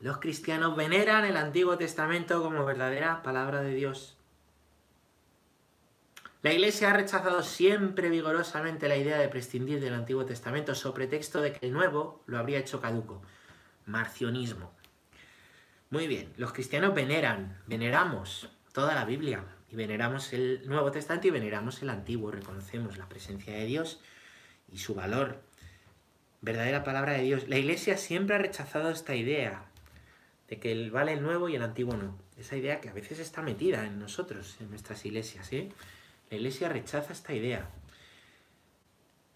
[0.00, 4.16] los cristianos veneran el Antiguo Testamento como verdadera palabra de Dios.
[6.40, 11.42] La Iglesia ha rechazado siempre vigorosamente la idea de prescindir del Antiguo Testamento sobre pretexto
[11.42, 13.20] de que el Nuevo lo habría hecho caduco.
[13.84, 14.72] Marcionismo.
[15.90, 21.32] Muy bien, los cristianos veneran, veneramos toda la Biblia y veneramos el Nuevo Testamento y
[21.32, 24.00] veneramos el Antiguo, reconocemos la presencia de Dios
[24.72, 25.40] y su valor.
[26.40, 27.48] Verdadera palabra de Dios.
[27.48, 29.64] La iglesia siempre ha rechazado esta idea
[30.48, 32.18] de que el vale el nuevo y el antiguo no.
[32.36, 35.52] Esa idea que a veces está metida en nosotros, en nuestras iglesias.
[35.52, 35.70] ¿eh?
[36.30, 37.70] La iglesia rechaza esta idea.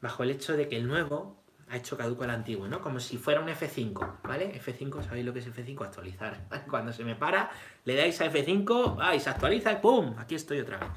[0.00, 1.36] Bajo el hecho de que el nuevo
[1.68, 2.80] ha hecho caduco el antiguo, ¿no?
[2.80, 4.60] Como si fuera un F5, ¿vale?
[4.60, 5.84] F5, ¿sabéis lo que es F5?
[5.84, 6.46] Actualizar.
[6.70, 7.50] Cuando se me para,
[7.84, 9.20] le dais a F5, ¡ay!
[9.20, 10.14] Se actualiza ¡pum!
[10.18, 10.88] Aquí estoy otra vez.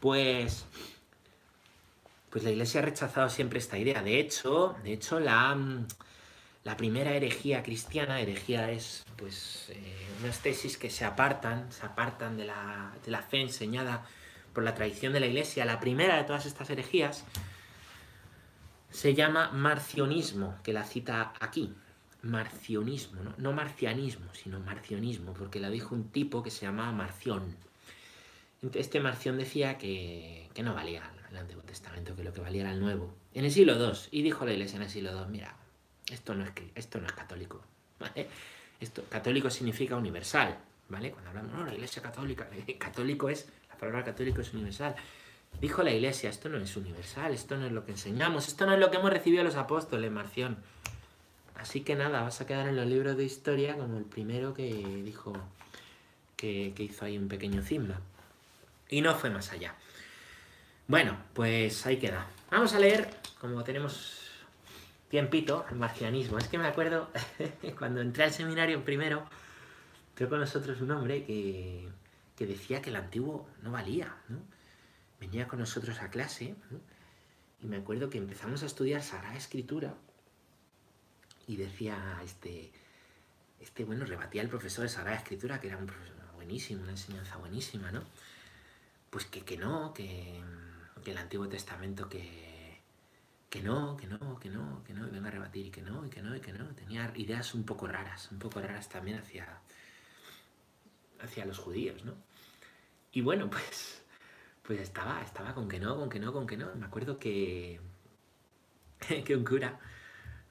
[0.00, 0.66] Pues
[2.30, 4.02] pues la Iglesia ha rechazado siempre esta idea.
[4.02, 5.86] De hecho, de hecho la, mm,
[6.64, 12.36] la primera herejía cristiana, herejía es pues eh, unas tesis que se apartan, se apartan
[12.36, 14.06] de la, de la fe enseñada
[14.54, 15.64] por la tradición de la Iglesia.
[15.64, 17.24] La primera de todas estas herejías
[18.90, 21.74] se llama marcionismo, que la cita aquí.
[22.22, 23.34] Marcionismo, ¿no?
[23.38, 27.56] no marcianismo, sino marcionismo, porque la dijo un tipo que se llama Marción.
[28.74, 32.72] Este Marción decía que, que no valía el Antiguo Testamento, que lo que valía era
[32.72, 33.14] el Nuevo.
[33.34, 35.54] En el siglo II, y dijo la iglesia en el siglo II, mira,
[36.10, 37.62] esto no es, esto no es católico.
[38.80, 40.56] Esto, católico significa universal,
[40.88, 41.10] ¿vale?
[41.10, 44.96] Cuando hablamos, no, la iglesia católica, católico es, la palabra católico es universal.
[45.60, 48.72] Dijo la iglesia, esto no es universal, esto no es lo que enseñamos, esto no
[48.72, 50.56] es lo que hemos recibido los apóstoles, Marción.
[51.56, 54.64] Así que nada, vas a quedar en los libros de historia como el primero que
[55.04, 55.34] dijo
[56.36, 58.00] que, que hizo ahí un pequeño cisma.
[58.88, 59.74] Y no fue más allá.
[60.90, 62.26] Bueno, pues ahí queda.
[62.50, 63.08] Vamos a leer,
[63.40, 64.28] como tenemos
[65.08, 66.36] tiempito, el marcianismo.
[66.36, 67.08] Es que me acuerdo
[67.78, 69.24] cuando entré al seminario primero,
[70.16, 71.88] tengo con nosotros un hombre que,
[72.40, 74.38] decía que el antiguo no valía, ¿no?
[75.20, 76.56] Venía con nosotros a clase,
[77.62, 79.94] Y me acuerdo que empezamos a estudiar Sagrada Escritura
[81.46, 82.72] y decía este,
[83.60, 87.36] este, bueno, rebatía el profesor de Sagrada Escritura, que era un profesor buenísimo, una enseñanza
[87.36, 88.02] buenísima, ¿no?
[89.10, 90.42] Pues que, que no, que
[91.10, 92.80] el Antiguo Testamento que,
[93.48, 96.06] que no, que no, que no, que no, y venga a rebatir y que no,
[96.06, 96.64] y que no, y que no.
[96.74, 99.60] Tenía ideas un poco raras, un poco raras también hacia,
[101.20, 102.14] hacia los judíos, ¿no?
[103.12, 104.02] Y bueno, pues,
[104.62, 106.74] pues estaba, estaba con que no, con que no, con que no.
[106.76, 107.80] Me acuerdo que,
[109.24, 109.78] que un cura,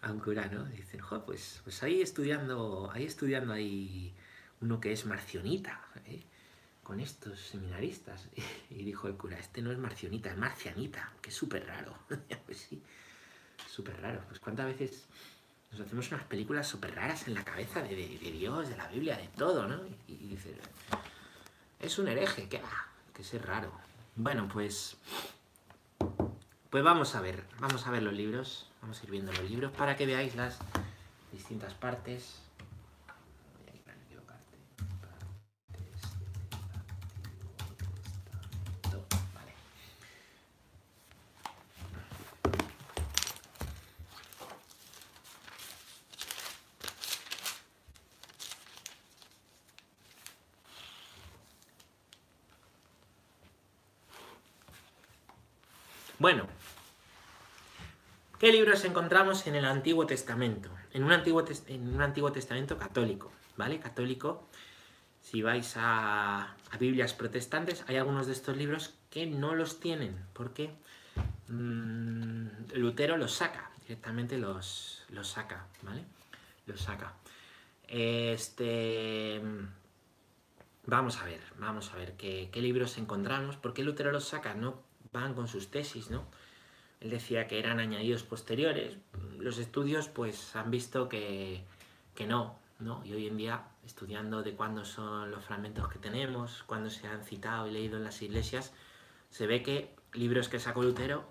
[0.02, 0.65] a un cura, ¿no?
[0.65, 4.13] Dicen, jo, pues, pues ahí estudiando, ahí estudiando ahí
[4.62, 6.24] uno que es marcionita, ¿eh?
[6.89, 8.28] Con estos seminaristas.
[8.71, 11.93] Y dijo el cura, este no es marcionita, es marcianita, que es súper raro.
[12.47, 12.82] pues sí,
[13.67, 14.23] súper raro.
[14.28, 15.06] Pues cuántas veces
[15.71, 19.28] nos hacemos unas películas súper raras en la cabeza de, Dios, de la Biblia, de
[19.28, 19.80] todo, ¿no?
[20.08, 20.56] Y, dices,
[21.80, 22.60] es un hereje, que,
[23.13, 23.71] que es raro.
[24.15, 24.97] Bueno, pues,
[26.71, 29.71] pues vamos a ver, vamos a ver los libros, vamos a ir viendo los libros
[29.73, 30.58] para que veáis las
[31.32, 32.49] distintas partes.
[58.50, 60.72] ¿Qué libros encontramos en el Antiguo Testamento?
[60.92, 63.80] En un Antiguo, Testamento católico, ¿vale?
[63.80, 64.48] Católico,
[65.22, 70.72] si vais a, Biblias protestantes, hay algunos de estos libros que no los tienen, porque
[71.48, 76.04] mm, Lutero los saca, directamente los, los saca, ¿vale?
[76.66, 77.14] Los saca.
[77.88, 79.44] Este...
[80.88, 83.58] Vamos a ver, vamos a ver qué, qué libros encontramos.
[83.58, 84.56] ¿Por qué Lutero los saca?
[84.56, 84.82] No
[85.14, 86.26] van con sus tesis, ¿no?
[87.00, 88.98] Él decía que eran añadidos posteriores.
[89.38, 91.64] Los estudios pues han visto que,
[92.14, 93.02] que no, ¿no?
[93.06, 97.24] Y hoy en día, estudiando de cuándo son los fragmentos que tenemos, cuándo se han
[97.24, 98.74] citado y leído en las iglesias,
[99.30, 101.24] se ve que libros que sacó Lutero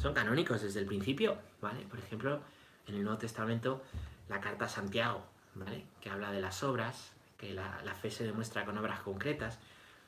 [0.00, 1.82] son canónicos desde el principio, ¿vale?
[1.86, 2.40] Por ejemplo,
[2.86, 3.82] en el Nuevo Testamento,
[4.28, 5.84] la carta a Santiago, ¿vale?
[6.00, 9.58] Que habla de las obras, que la, la fe se demuestra con obras concretas.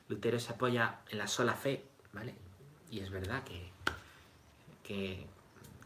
[0.07, 2.35] Lutero se apoya en la sola fe, ¿vale?
[2.89, 3.71] Y es verdad que,
[4.85, 5.27] que,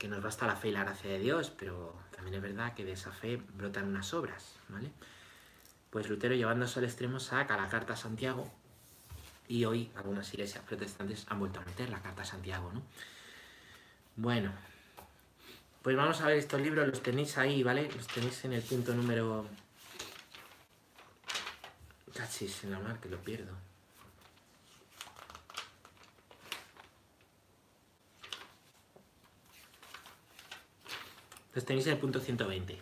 [0.07, 2.93] nos basta la fe y la gracia de Dios, pero también es verdad que de
[2.93, 4.91] esa fe brotan unas obras, ¿vale?
[5.89, 8.49] Pues Lutero llevándose al extremo saca la carta a Santiago
[9.47, 12.83] y hoy algunas iglesias protestantes han vuelto a meter la carta a Santiago, ¿no?
[14.15, 14.51] Bueno,
[15.81, 17.89] pues vamos a ver estos libros, los tenéis ahí, ¿vale?
[17.95, 19.47] Los tenéis en el punto número...
[22.13, 23.68] Cachis, en la mar, que lo pierdo.
[31.53, 32.77] Los tenéis en el punto 120,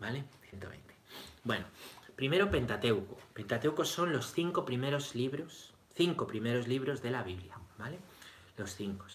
[0.00, 0.24] ¿vale?
[0.50, 0.94] 120.
[1.44, 1.64] Bueno,
[2.16, 3.16] primero Pentateuco.
[3.32, 7.98] Pentateuco son los cinco primeros libros, cinco primeros libros de la Biblia, ¿vale?
[8.56, 9.06] Los cinco.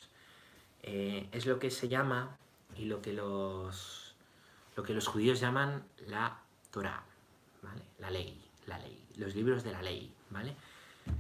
[0.84, 2.38] Eh, es lo que se llama
[2.78, 4.16] y lo que los,
[4.76, 6.40] lo que los judíos llaman la
[6.72, 7.04] Torah,
[7.62, 7.82] ¿vale?
[8.00, 10.56] La ley, la ley, los libros de la ley, ¿vale?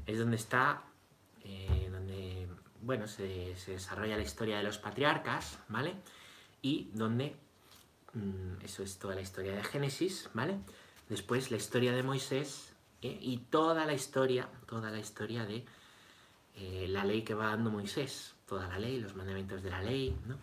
[0.05, 0.83] Es donde está,
[1.43, 2.47] eh, donde,
[2.81, 5.95] bueno, se, se desarrolla la historia de los patriarcas, ¿vale?
[6.61, 7.35] Y donde
[8.63, 10.57] eso es toda la historia de Génesis, ¿vale?
[11.09, 13.17] Después la historia de Moisés ¿eh?
[13.21, 15.65] y toda la historia, toda la historia de
[16.55, 20.15] eh, la ley que va dando Moisés, toda la ley, los mandamientos de la ley,
[20.27, 20.37] ¿no?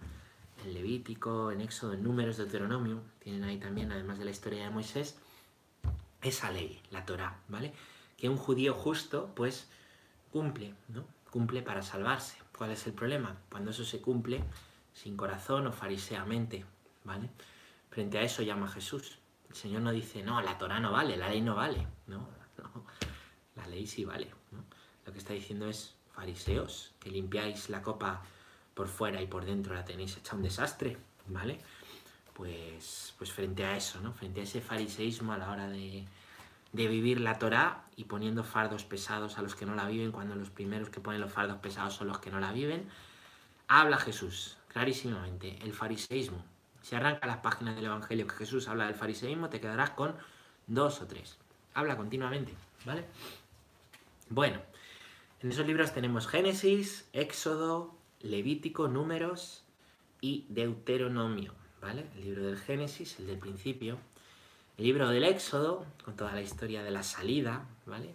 [0.65, 4.71] En Levítico, en Éxodo, en Números, Deuteronomio, tienen ahí también, además de la historia de
[4.71, 5.17] Moisés,
[6.21, 7.73] esa ley, la Torah, ¿vale?
[8.19, 9.69] Que un judío justo, pues,
[10.33, 11.05] cumple, ¿no?
[11.31, 12.37] Cumple para salvarse.
[12.59, 13.39] ¿Cuál es el problema?
[13.51, 14.45] Cuando eso se cumple
[14.93, 16.67] sin corazón o fariseamente,
[17.05, 17.31] ¿vale?
[17.91, 19.19] Frente a eso llama Jesús.
[19.49, 21.87] El Señor no dice, no, la Torah no vale, la ley no vale.
[22.07, 22.29] No,
[23.57, 24.31] la ley sí vale.
[25.05, 28.23] Lo que está diciendo es, fariseos, que limpiáis la copa
[28.75, 31.59] por fuera y por dentro la tenéis hecha un desastre, ¿vale?
[32.35, 34.13] Pues, pues frente a eso, ¿no?
[34.13, 36.07] Frente a ese fariseísmo a la hora de,
[36.73, 40.37] de vivir la Torah y poniendo fardos pesados a los que no la viven, cuando
[40.37, 42.89] los primeros que ponen los fardos pesados son los que no la viven,
[43.67, 46.45] habla Jesús clarísimamente, el fariseísmo,
[46.83, 50.17] si arranca las páginas del Evangelio que Jesús habla del fariseísmo, te quedarás con
[50.67, 51.37] dos o tres.
[51.75, 52.53] Habla continuamente,
[52.85, 53.05] ¿vale?
[54.29, 54.61] Bueno,
[55.41, 59.65] en esos libros tenemos Génesis, Éxodo, Levítico, Números
[60.21, 62.07] y Deuteronomio, ¿vale?
[62.17, 63.99] El libro del Génesis, el del principio.
[64.77, 68.15] El libro del Éxodo, con toda la historia de la salida, ¿vale?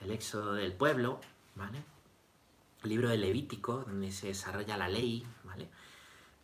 [0.00, 1.20] El Éxodo del pueblo,
[1.54, 1.82] ¿vale?
[2.82, 5.68] El libro del Levítico, donde se desarrolla la ley, ¿vale?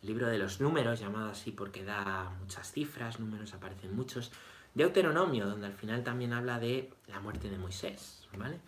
[0.03, 4.31] Libro de los números, llamado así porque da muchas cifras, números aparecen muchos,
[4.73, 8.59] Deuteronomio, donde al final también habla de la muerte de Moisés, ¿vale?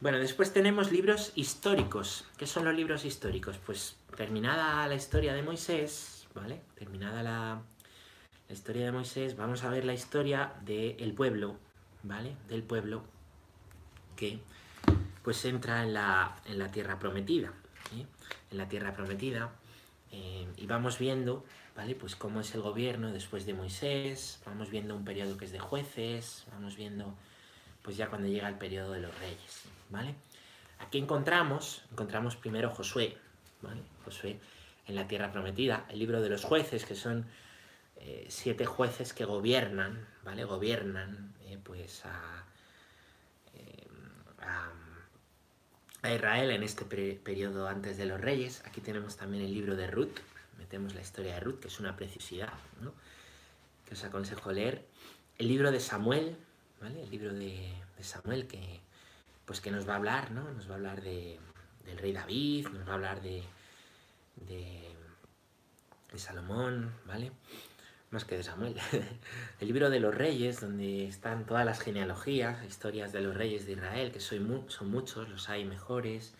[0.00, 2.26] Bueno, después tenemos libros históricos.
[2.36, 3.58] ¿Qué son los libros históricos?
[3.64, 6.60] Pues terminada la historia de Moisés, ¿vale?
[6.74, 7.62] Terminada la,
[8.48, 11.56] historia de Moisés, vamos a ver la historia del pueblo,
[12.02, 12.36] ¿vale?
[12.48, 13.02] Del pueblo
[14.14, 14.40] que
[15.22, 17.52] pues entra en la, en la tierra prometida.
[18.50, 19.50] En la tierra prometida,
[20.14, 21.44] eh, y vamos viendo,
[21.76, 21.96] ¿vale?
[21.96, 25.58] Pues cómo es el gobierno después de Moisés, vamos viendo un periodo que es de
[25.58, 27.14] jueces, vamos viendo
[27.82, 30.14] pues ya cuando llega el periodo de los reyes, ¿vale?
[30.78, 33.18] Aquí encontramos, encontramos primero Josué,
[33.60, 33.82] ¿vale?
[34.04, 34.38] Josué
[34.86, 37.26] en la tierra prometida, el libro de los jueces, que son
[37.96, 40.44] eh, siete jueces que gobiernan, ¿vale?
[40.44, 42.44] Gobiernan, eh, pues, a,
[43.54, 43.86] eh,
[44.42, 44.70] a,
[46.04, 48.62] a, Israel en este periodo antes de los reyes.
[48.66, 50.18] Aquí tenemos también el libro de Ruth,
[50.58, 52.92] metemos la historia de Ruth, que es una preciosidad, ¿no?
[53.86, 54.84] Que os aconsejo leer.
[55.38, 56.36] El libro de Samuel,
[56.80, 57.02] ¿vale?
[57.02, 58.80] El libro de, Samuel que,
[59.46, 60.52] pues que nos va a hablar, ¿no?
[60.52, 61.38] Nos va a hablar de,
[61.86, 63.42] del rey David, nos va a hablar de,
[64.36, 64.94] de,
[66.12, 67.32] de Salomón, ¿vale?
[68.14, 68.76] Más que de Samuel.
[69.60, 73.72] el libro de los reyes, donde están todas las genealogías, historias de los reyes de
[73.72, 74.46] Israel, que son,
[74.88, 76.32] muchos, los hay mejores,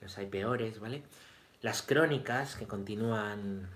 [0.00, 1.02] los hay peores, ¿vale?
[1.60, 3.68] Las crónicas que continúan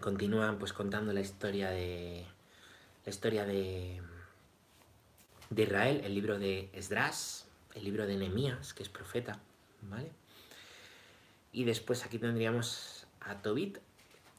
[0.00, 2.24] continúan pues contando la historia de
[3.04, 4.00] la historia de
[5.50, 9.38] de Israel, el libro de Esdras, el libro de Nehemías, que es profeta,
[9.82, 10.10] ¿vale?
[11.52, 13.76] Y después aquí tendríamos a Tobit,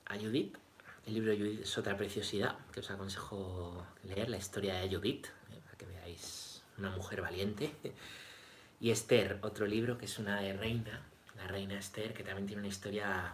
[0.08, 0.58] a Judith.
[1.06, 5.28] El libro de Judith es otra preciosidad que os aconsejo leer, la historia de Judith,
[5.52, 5.60] ¿eh?
[5.64, 7.74] para que veáis una mujer valiente.
[8.84, 11.06] Y Esther, otro libro que es una de reina,
[11.38, 13.32] la reina Esther, que también tiene una historia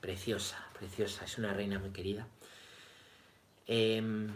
[0.00, 2.28] preciosa, preciosa, es una reina muy querida.
[3.66, 4.28] Eh,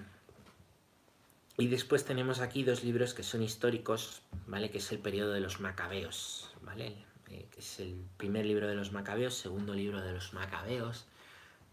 [1.61, 4.71] y después tenemos aquí dos libros que son históricos, ¿vale?
[4.71, 6.95] Que es el periodo de los macabeos, ¿vale?
[7.31, 11.07] Eh, que es el primer libro de los macabeos, segundo libro de los macabeos,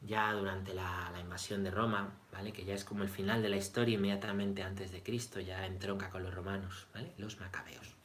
[0.02, 2.52] ya durante la, invasión de Roma, ¿vale?
[2.52, 6.10] Que ya es como el final de la historia inmediatamente antes de Cristo, ya entronca
[6.10, 7.12] con los romanos, ¿vale?
[7.18, 7.96] Los macabeos.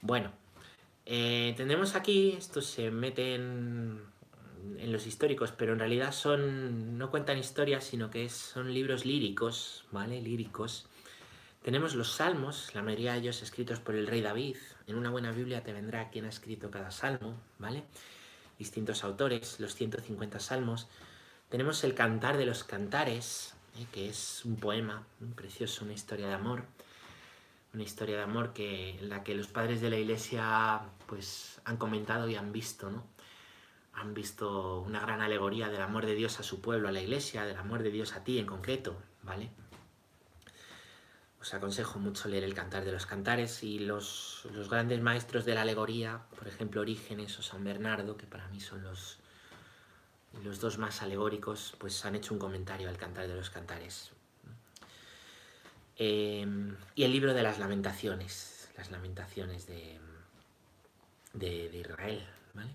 [0.00, 0.32] Bueno,
[1.06, 4.12] eh, tenemos aquí, esto se mete en,
[4.86, 10.20] los históricos, pero en realidad son no cuentan historias, sino que son libros líricos, ¿vale?
[10.22, 10.86] Líricos.
[11.62, 14.56] Tenemos los salmos, la mayoría de ellos escritos por el rey David.
[14.86, 17.84] En una buena Biblia te vendrá quién ha escrito cada salmo, ¿vale?
[18.64, 20.88] Distintos autores, los 150 salmos.
[21.50, 23.84] Tenemos el Cantar de los Cantares, ¿eh?
[23.92, 26.64] que es un poema precioso, una historia de amor.
[27.74, 31.76] Una historia de amor que, en la que los padres de la iglesia pues, han
[31.76, 33.04] comentado y han visto, ¿no?
[33.92, 37.44] han visto una gran alegoría del amor de Dios a su pueblo, a la iglesia,
[37.44, 39.50] del amor de Dios a ti en concreto, ¿vale?
[41.44, 45.54] Os aconsejo mucho leer el Cantar de los Cantares y los, los grandes maestros de
[45.54, 49.18] la alegoría, por ejemplo Orígenes o San Bernardo, que para mí son los,
[50.42, 54.12] los dos más alegóricos, pues han hecho un comentario al Cantar de los Cantares.
[55.98, 56.46] Eh,
[56.94, 60.00] y el libro de las lamentaciones, las lamentaciones de,
[61.34, 62.70] de, de Israel, ¿vale?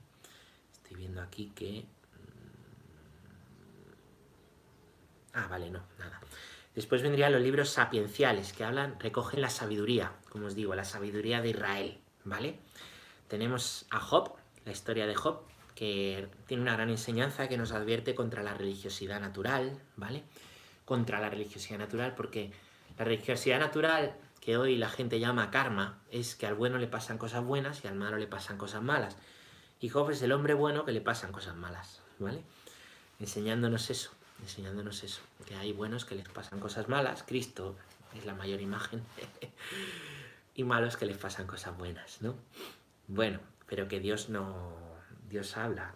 [0.74, 1.88] Estoy viendo aquí que...
[5.34, 6.22] Mm, ah, vale, no, nada.
[6.76, 11.42] Después vendrían los libros sapienciales, que hablan, recogen la sabiduría, como os digo, la sabiduría
[11.42, 12.60] de Israel, ¿vale?
[13.28, 14.34] Tenemos a Job,
[14.66, 15.42] la historia de Job,
[15.76, 20.24] que tiene una gran enseñanza que nos advierte contra la religiosidad natural, ¿vale?
[20.86, 22.52] Contra la religiosidad natural, porque
[22.98, 27.18] la religiosidad natural que hoy la gente llama karma es que al bueno le pasan
[27.18, 29.18] cosas buenas y al malo le pasan cosas malas.
[29.80, 32.44] Y Job es el hombre bueno que le pasan cosas malas, ¿vale?
[33.20, 34.12] Enseñándonos eso,
[34.42, 37.76] enseñándonos eso, que hay buenos que les pasan cosas malas, Cristo
[38.16, 39.04] es la mayor imagen,
[40.56, 42.36] y malos que les pasan cosas buenas, ¿no?
[43.08, 44.74] Bueno, pero que Dios no,
[45.30, 45.94] Dios habla,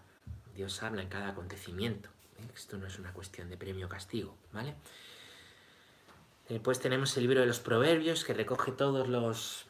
[0.56, 2.52] Dios habla en cada acontecimiento, ¿eh?
[2.56, 4.76] esto no es una cuestión de premio o castigo, ¿vale?
[6.50, 9.66] Después tenemos el libro de los proverbios que recoge todos los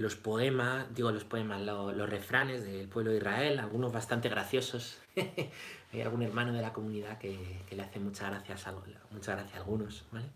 [0.00, 4.98] los poemas, digo los poemas, los refranes del pueblo de Israel, algunos bastante graciosos.
[5.92, 8.72] Hay algún hermano de la comunidad que, le hace muchas gracias a,
[9.10, 10.26] gracias a algunos, ¿vale?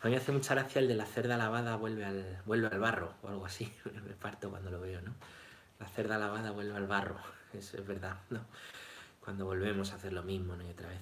[0.00, 2.78] A mí me hace mucha gracia el de la cerda lavada vuelve al, vuelve al
[2.78, 3.72] barro, o algo así.
[4.06, 5.14] me parto cuando lo veo, ¿no?
[5.80, 7.18] La cerda lavada vuelve al barro,
[7.52, 8.44] eso es verdad, ¿no?
[9.20, 10.66] Cuando volvemos a hacer lo mismo, ¿no?
[10.66, 11.00] Y otra vez.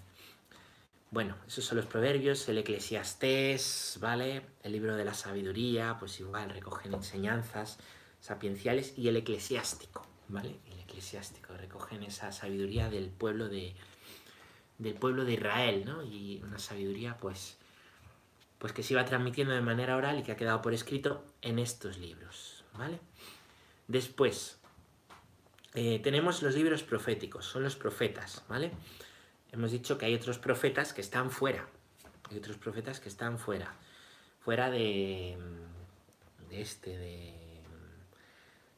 [1.11, 4.47] Bueno, esos son los proverbios, el eclesiastés, ¿vale?
[4.63, 7.79] El libro de la sabiduría, pues igual recogen enseñanzas
[8.19, 10.59] sapienciales y el eclesiástico, ¿vale?
[10.66, 13.74] El eclesiástico, recogen esa sabiduría del pueblo de,
[14.78, 16.03] del pueblo de Israel, ¿no?
[16.03, 17.59] Y una sabiduría, pues,
[18.59, 21.59] pues que se iba transmitiendo de manera oral y que ha quedado por escrito en
[21.59, 22.99] estos libros, ¿vale?
[23.87, 24.59] Después,
[25.74, 28.72] eh, tenemos los libros proféticos, son los profetas, ¿vale?
[29.53, 31.68] hemos dicho que hay otros profetas que están fuera.
[32.30, 33.74] Hay otros profetas que están fuera.
[34.41, 35.37] Fuera de,
[36.49, 37.41] de este, de...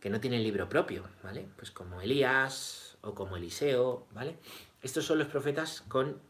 [0.04, 1.48] que no tienen libro propio, ¿vale?
[1.56, 4.36] Pues como Elías o como Eliseo, ¿vale?
[4.82, 6.20] Estos son los profetas con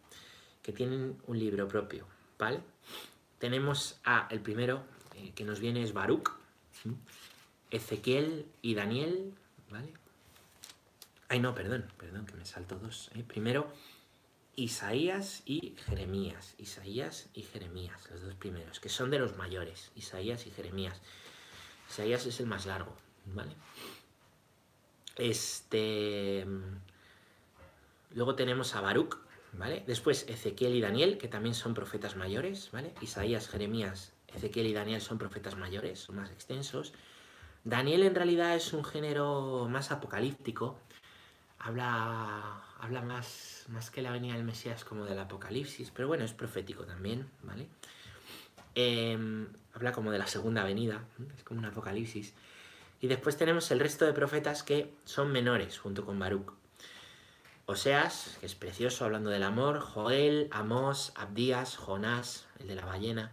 [0.62, 2.06] que tienen un libro propio,
[2.38, 2.60] ¿vale?
[3.40, 4.84] Tenemos a el primero,
[5.16, 6.30] eh, que nos viene es Baruch,
[7.72, 9.34] Ezequiel y Daniel,
[9.70, 9.92] ¿vale?
[11.28, 13.10] Ay, no, perdón, perdón, que me salto dos.
[13.16, 13.24] ¿eh?
[13.26, 13.72] Primero,
[14.54, 16.54] Isaías y Jeremías.
[16.58, 21.00] Isaías y Jeremías, los dos primeros, que son de los mayores, Isaías y Jeremías.
[21.90, 22.96] Isaías es el más largo,
[23.26, 23.54] ¿vale?
[25.16, 26.46] Este.
[28.14, 29.18] Luego tenemos a Baruch,
[29.52, 29.82] ¿vale?
[29.86, 32.94] Después Ezequiel y Daniel, que también son profetas mayores, ¿vale?
[33.00, 36.92] Isaías, Jeremías, Ezequiel y Daniel son profetas mayores, son más extensos.
[37.64, 40.78] Daniel en realidad es un género más apocalíptico,
[41.58, 46.34] habla, habla más, más que la venida del Mesías como del Apocalipsis, pero bueno, es
[46.34, 47.68] profético también, ¿vale?
[48.74, 51.04] Em, habla como de la segunda venida,
[51.36, 52.34] es como un Apocalipsis.
[53.04, 56.54] Y después tenemos el resto de profetas que son menores, junto con Baruch.
[57.66, 63.30] Oseas, que es precioso, hablando del amor, Joel, Amós, Abdías, Jonás, el de la ballena,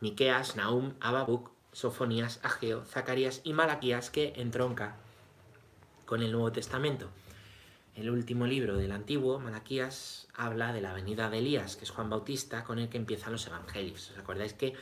[0.00, 4.96] Miqueas, Nahum, Ababuc, Sofonías, Ageo, Zacarías y Malaquías, que entronca
[6.04, 7.08] con el Nuevo Testamento.
[7.96, 12.10] El último libro del Antiguo, Malaquías, habla de la venida de Elías, que es Juan
[12.10, 14.10] Bautista, con el que empiezan los evangelios.
[14.10, 14.74] ¿Os acordáis que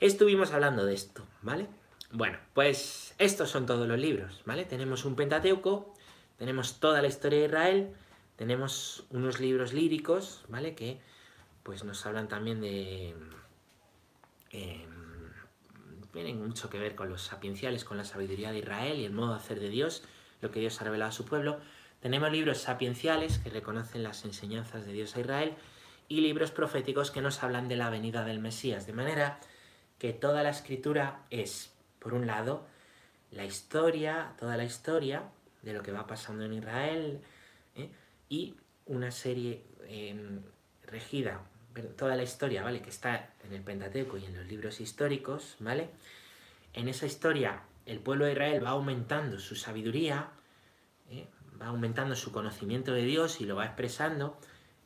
[0.00, 1.68] estuvimos hablando de esto, ¿vale?
[2.12, 4.64] Bueno, pues estos son todos los libros, ¿vale?
[4.64, 5.94] Tenemos un Pentateuco,
[6.38, 7.94] tenemos toda la historia de Israel,
[8.34, 10.74] tenemos unos libros líricos, ¿vale?
[10.74, 10.98] Que
[11.62, 13.14] pues nos hablan también de...
[14.50, 14.86] Eh,
[16.12, 19.30] tienen mucho que ver con los sapienciales, con la sabiduría de Israel y el modo
[19.30, 20.02] de hacer de Dios,
[20.40, 21.60] lo que Dios ha revelado a su pueblo.
[22.00, 25.54] Tenemos libros sapienciales que reconocen las enseñanzas de Dios a Israel
[26.08, 29.38] y libros proféticos que nos hablan de la venida del Mesías, de manera
[29.98, 31.69] que toda la escritura es,
[32.00, 32.66] por un lado,
[33.30, 35.22] la historia, toda la historia
[35.62, 37.20] de lo que va pasando en Israel
[37.76, 37.90] ¿eh?
[38.28, 40.40] y una serie em,
[40.84, 41.42] regida,
[41.96, 42.82] toda la historia, ¿vale?
[42.82, 45.90] Que está en el Pentateuco y en los libros históricos, ¿vale?
[46.72, 50.28] En esa historia el pueblo de Israel va aumentando su sabiduría,
[51.10, 51.26] ¿eh?
[51.60, 54.38] va aumentando su conocimiento de Dios y lo va expresando.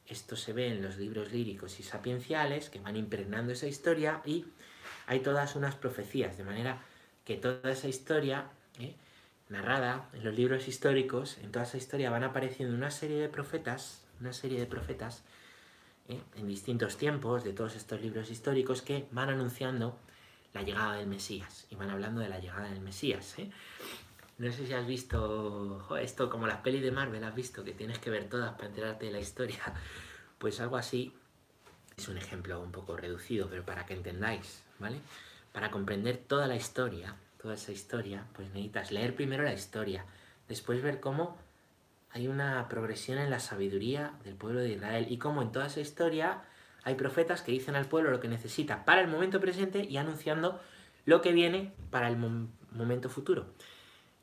[0.06, 4.46] Esto se ve en los libros líricos y sapienciales que van impregnando esa historia y
[5.06, 6.82] hay todas unas profecías, de manera
[7.24, 8.94] que toda esa historia ¿eh?
[9.48, 14.02] narrada en los libros históricos, en toda esa historia van apareciendo una serie de profetas,
[14.20, 15.22] una serie de profetas
[16.08, 16.20] ¿eh?
[16.36, 19.98] en distintos tiempos de todos estos libros históricos que van anunciando
[20.52, 23.38] la llegada del Mesías y van hablando de la llegada del Mesías.
[23.38, 23.50] ¿eh?
[24.38, 27.98] No sé si has visto esto como las pelis de Marvel, has visto que tienes
[27.98, 29.60] que ver todas para enterarte de la historia.
[30.36, 31.14] Pues algo así
[31.96, 35.00] es un ejemplo un poco reducido, pero para que entendáis, ¿vale?
[35.54, 40.04] Para comprender toda la historia, toda esa historia, pues necesitas leer primero la historia,
[40.48, 41.38] después ver cómo
[42.10, 45.80] hay una progresión en la sabiduría del pueblo de Israel y cómo en toda esa
[45.80, 46.42] historia
[46.82, 50.60] hay profetas que dicen al pueblo lo que necesita para el momento presente y anunciando
[51.06, 53.46] lo que viene para el momento futuro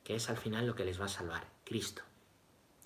[0.04, 2.04] que es al final lo que les va a salvar, Cristo,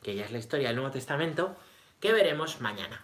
[0.01, 1.55] que ya es la historia del Nuevo Testamento
[1.99, 3.01] que veremos mañana.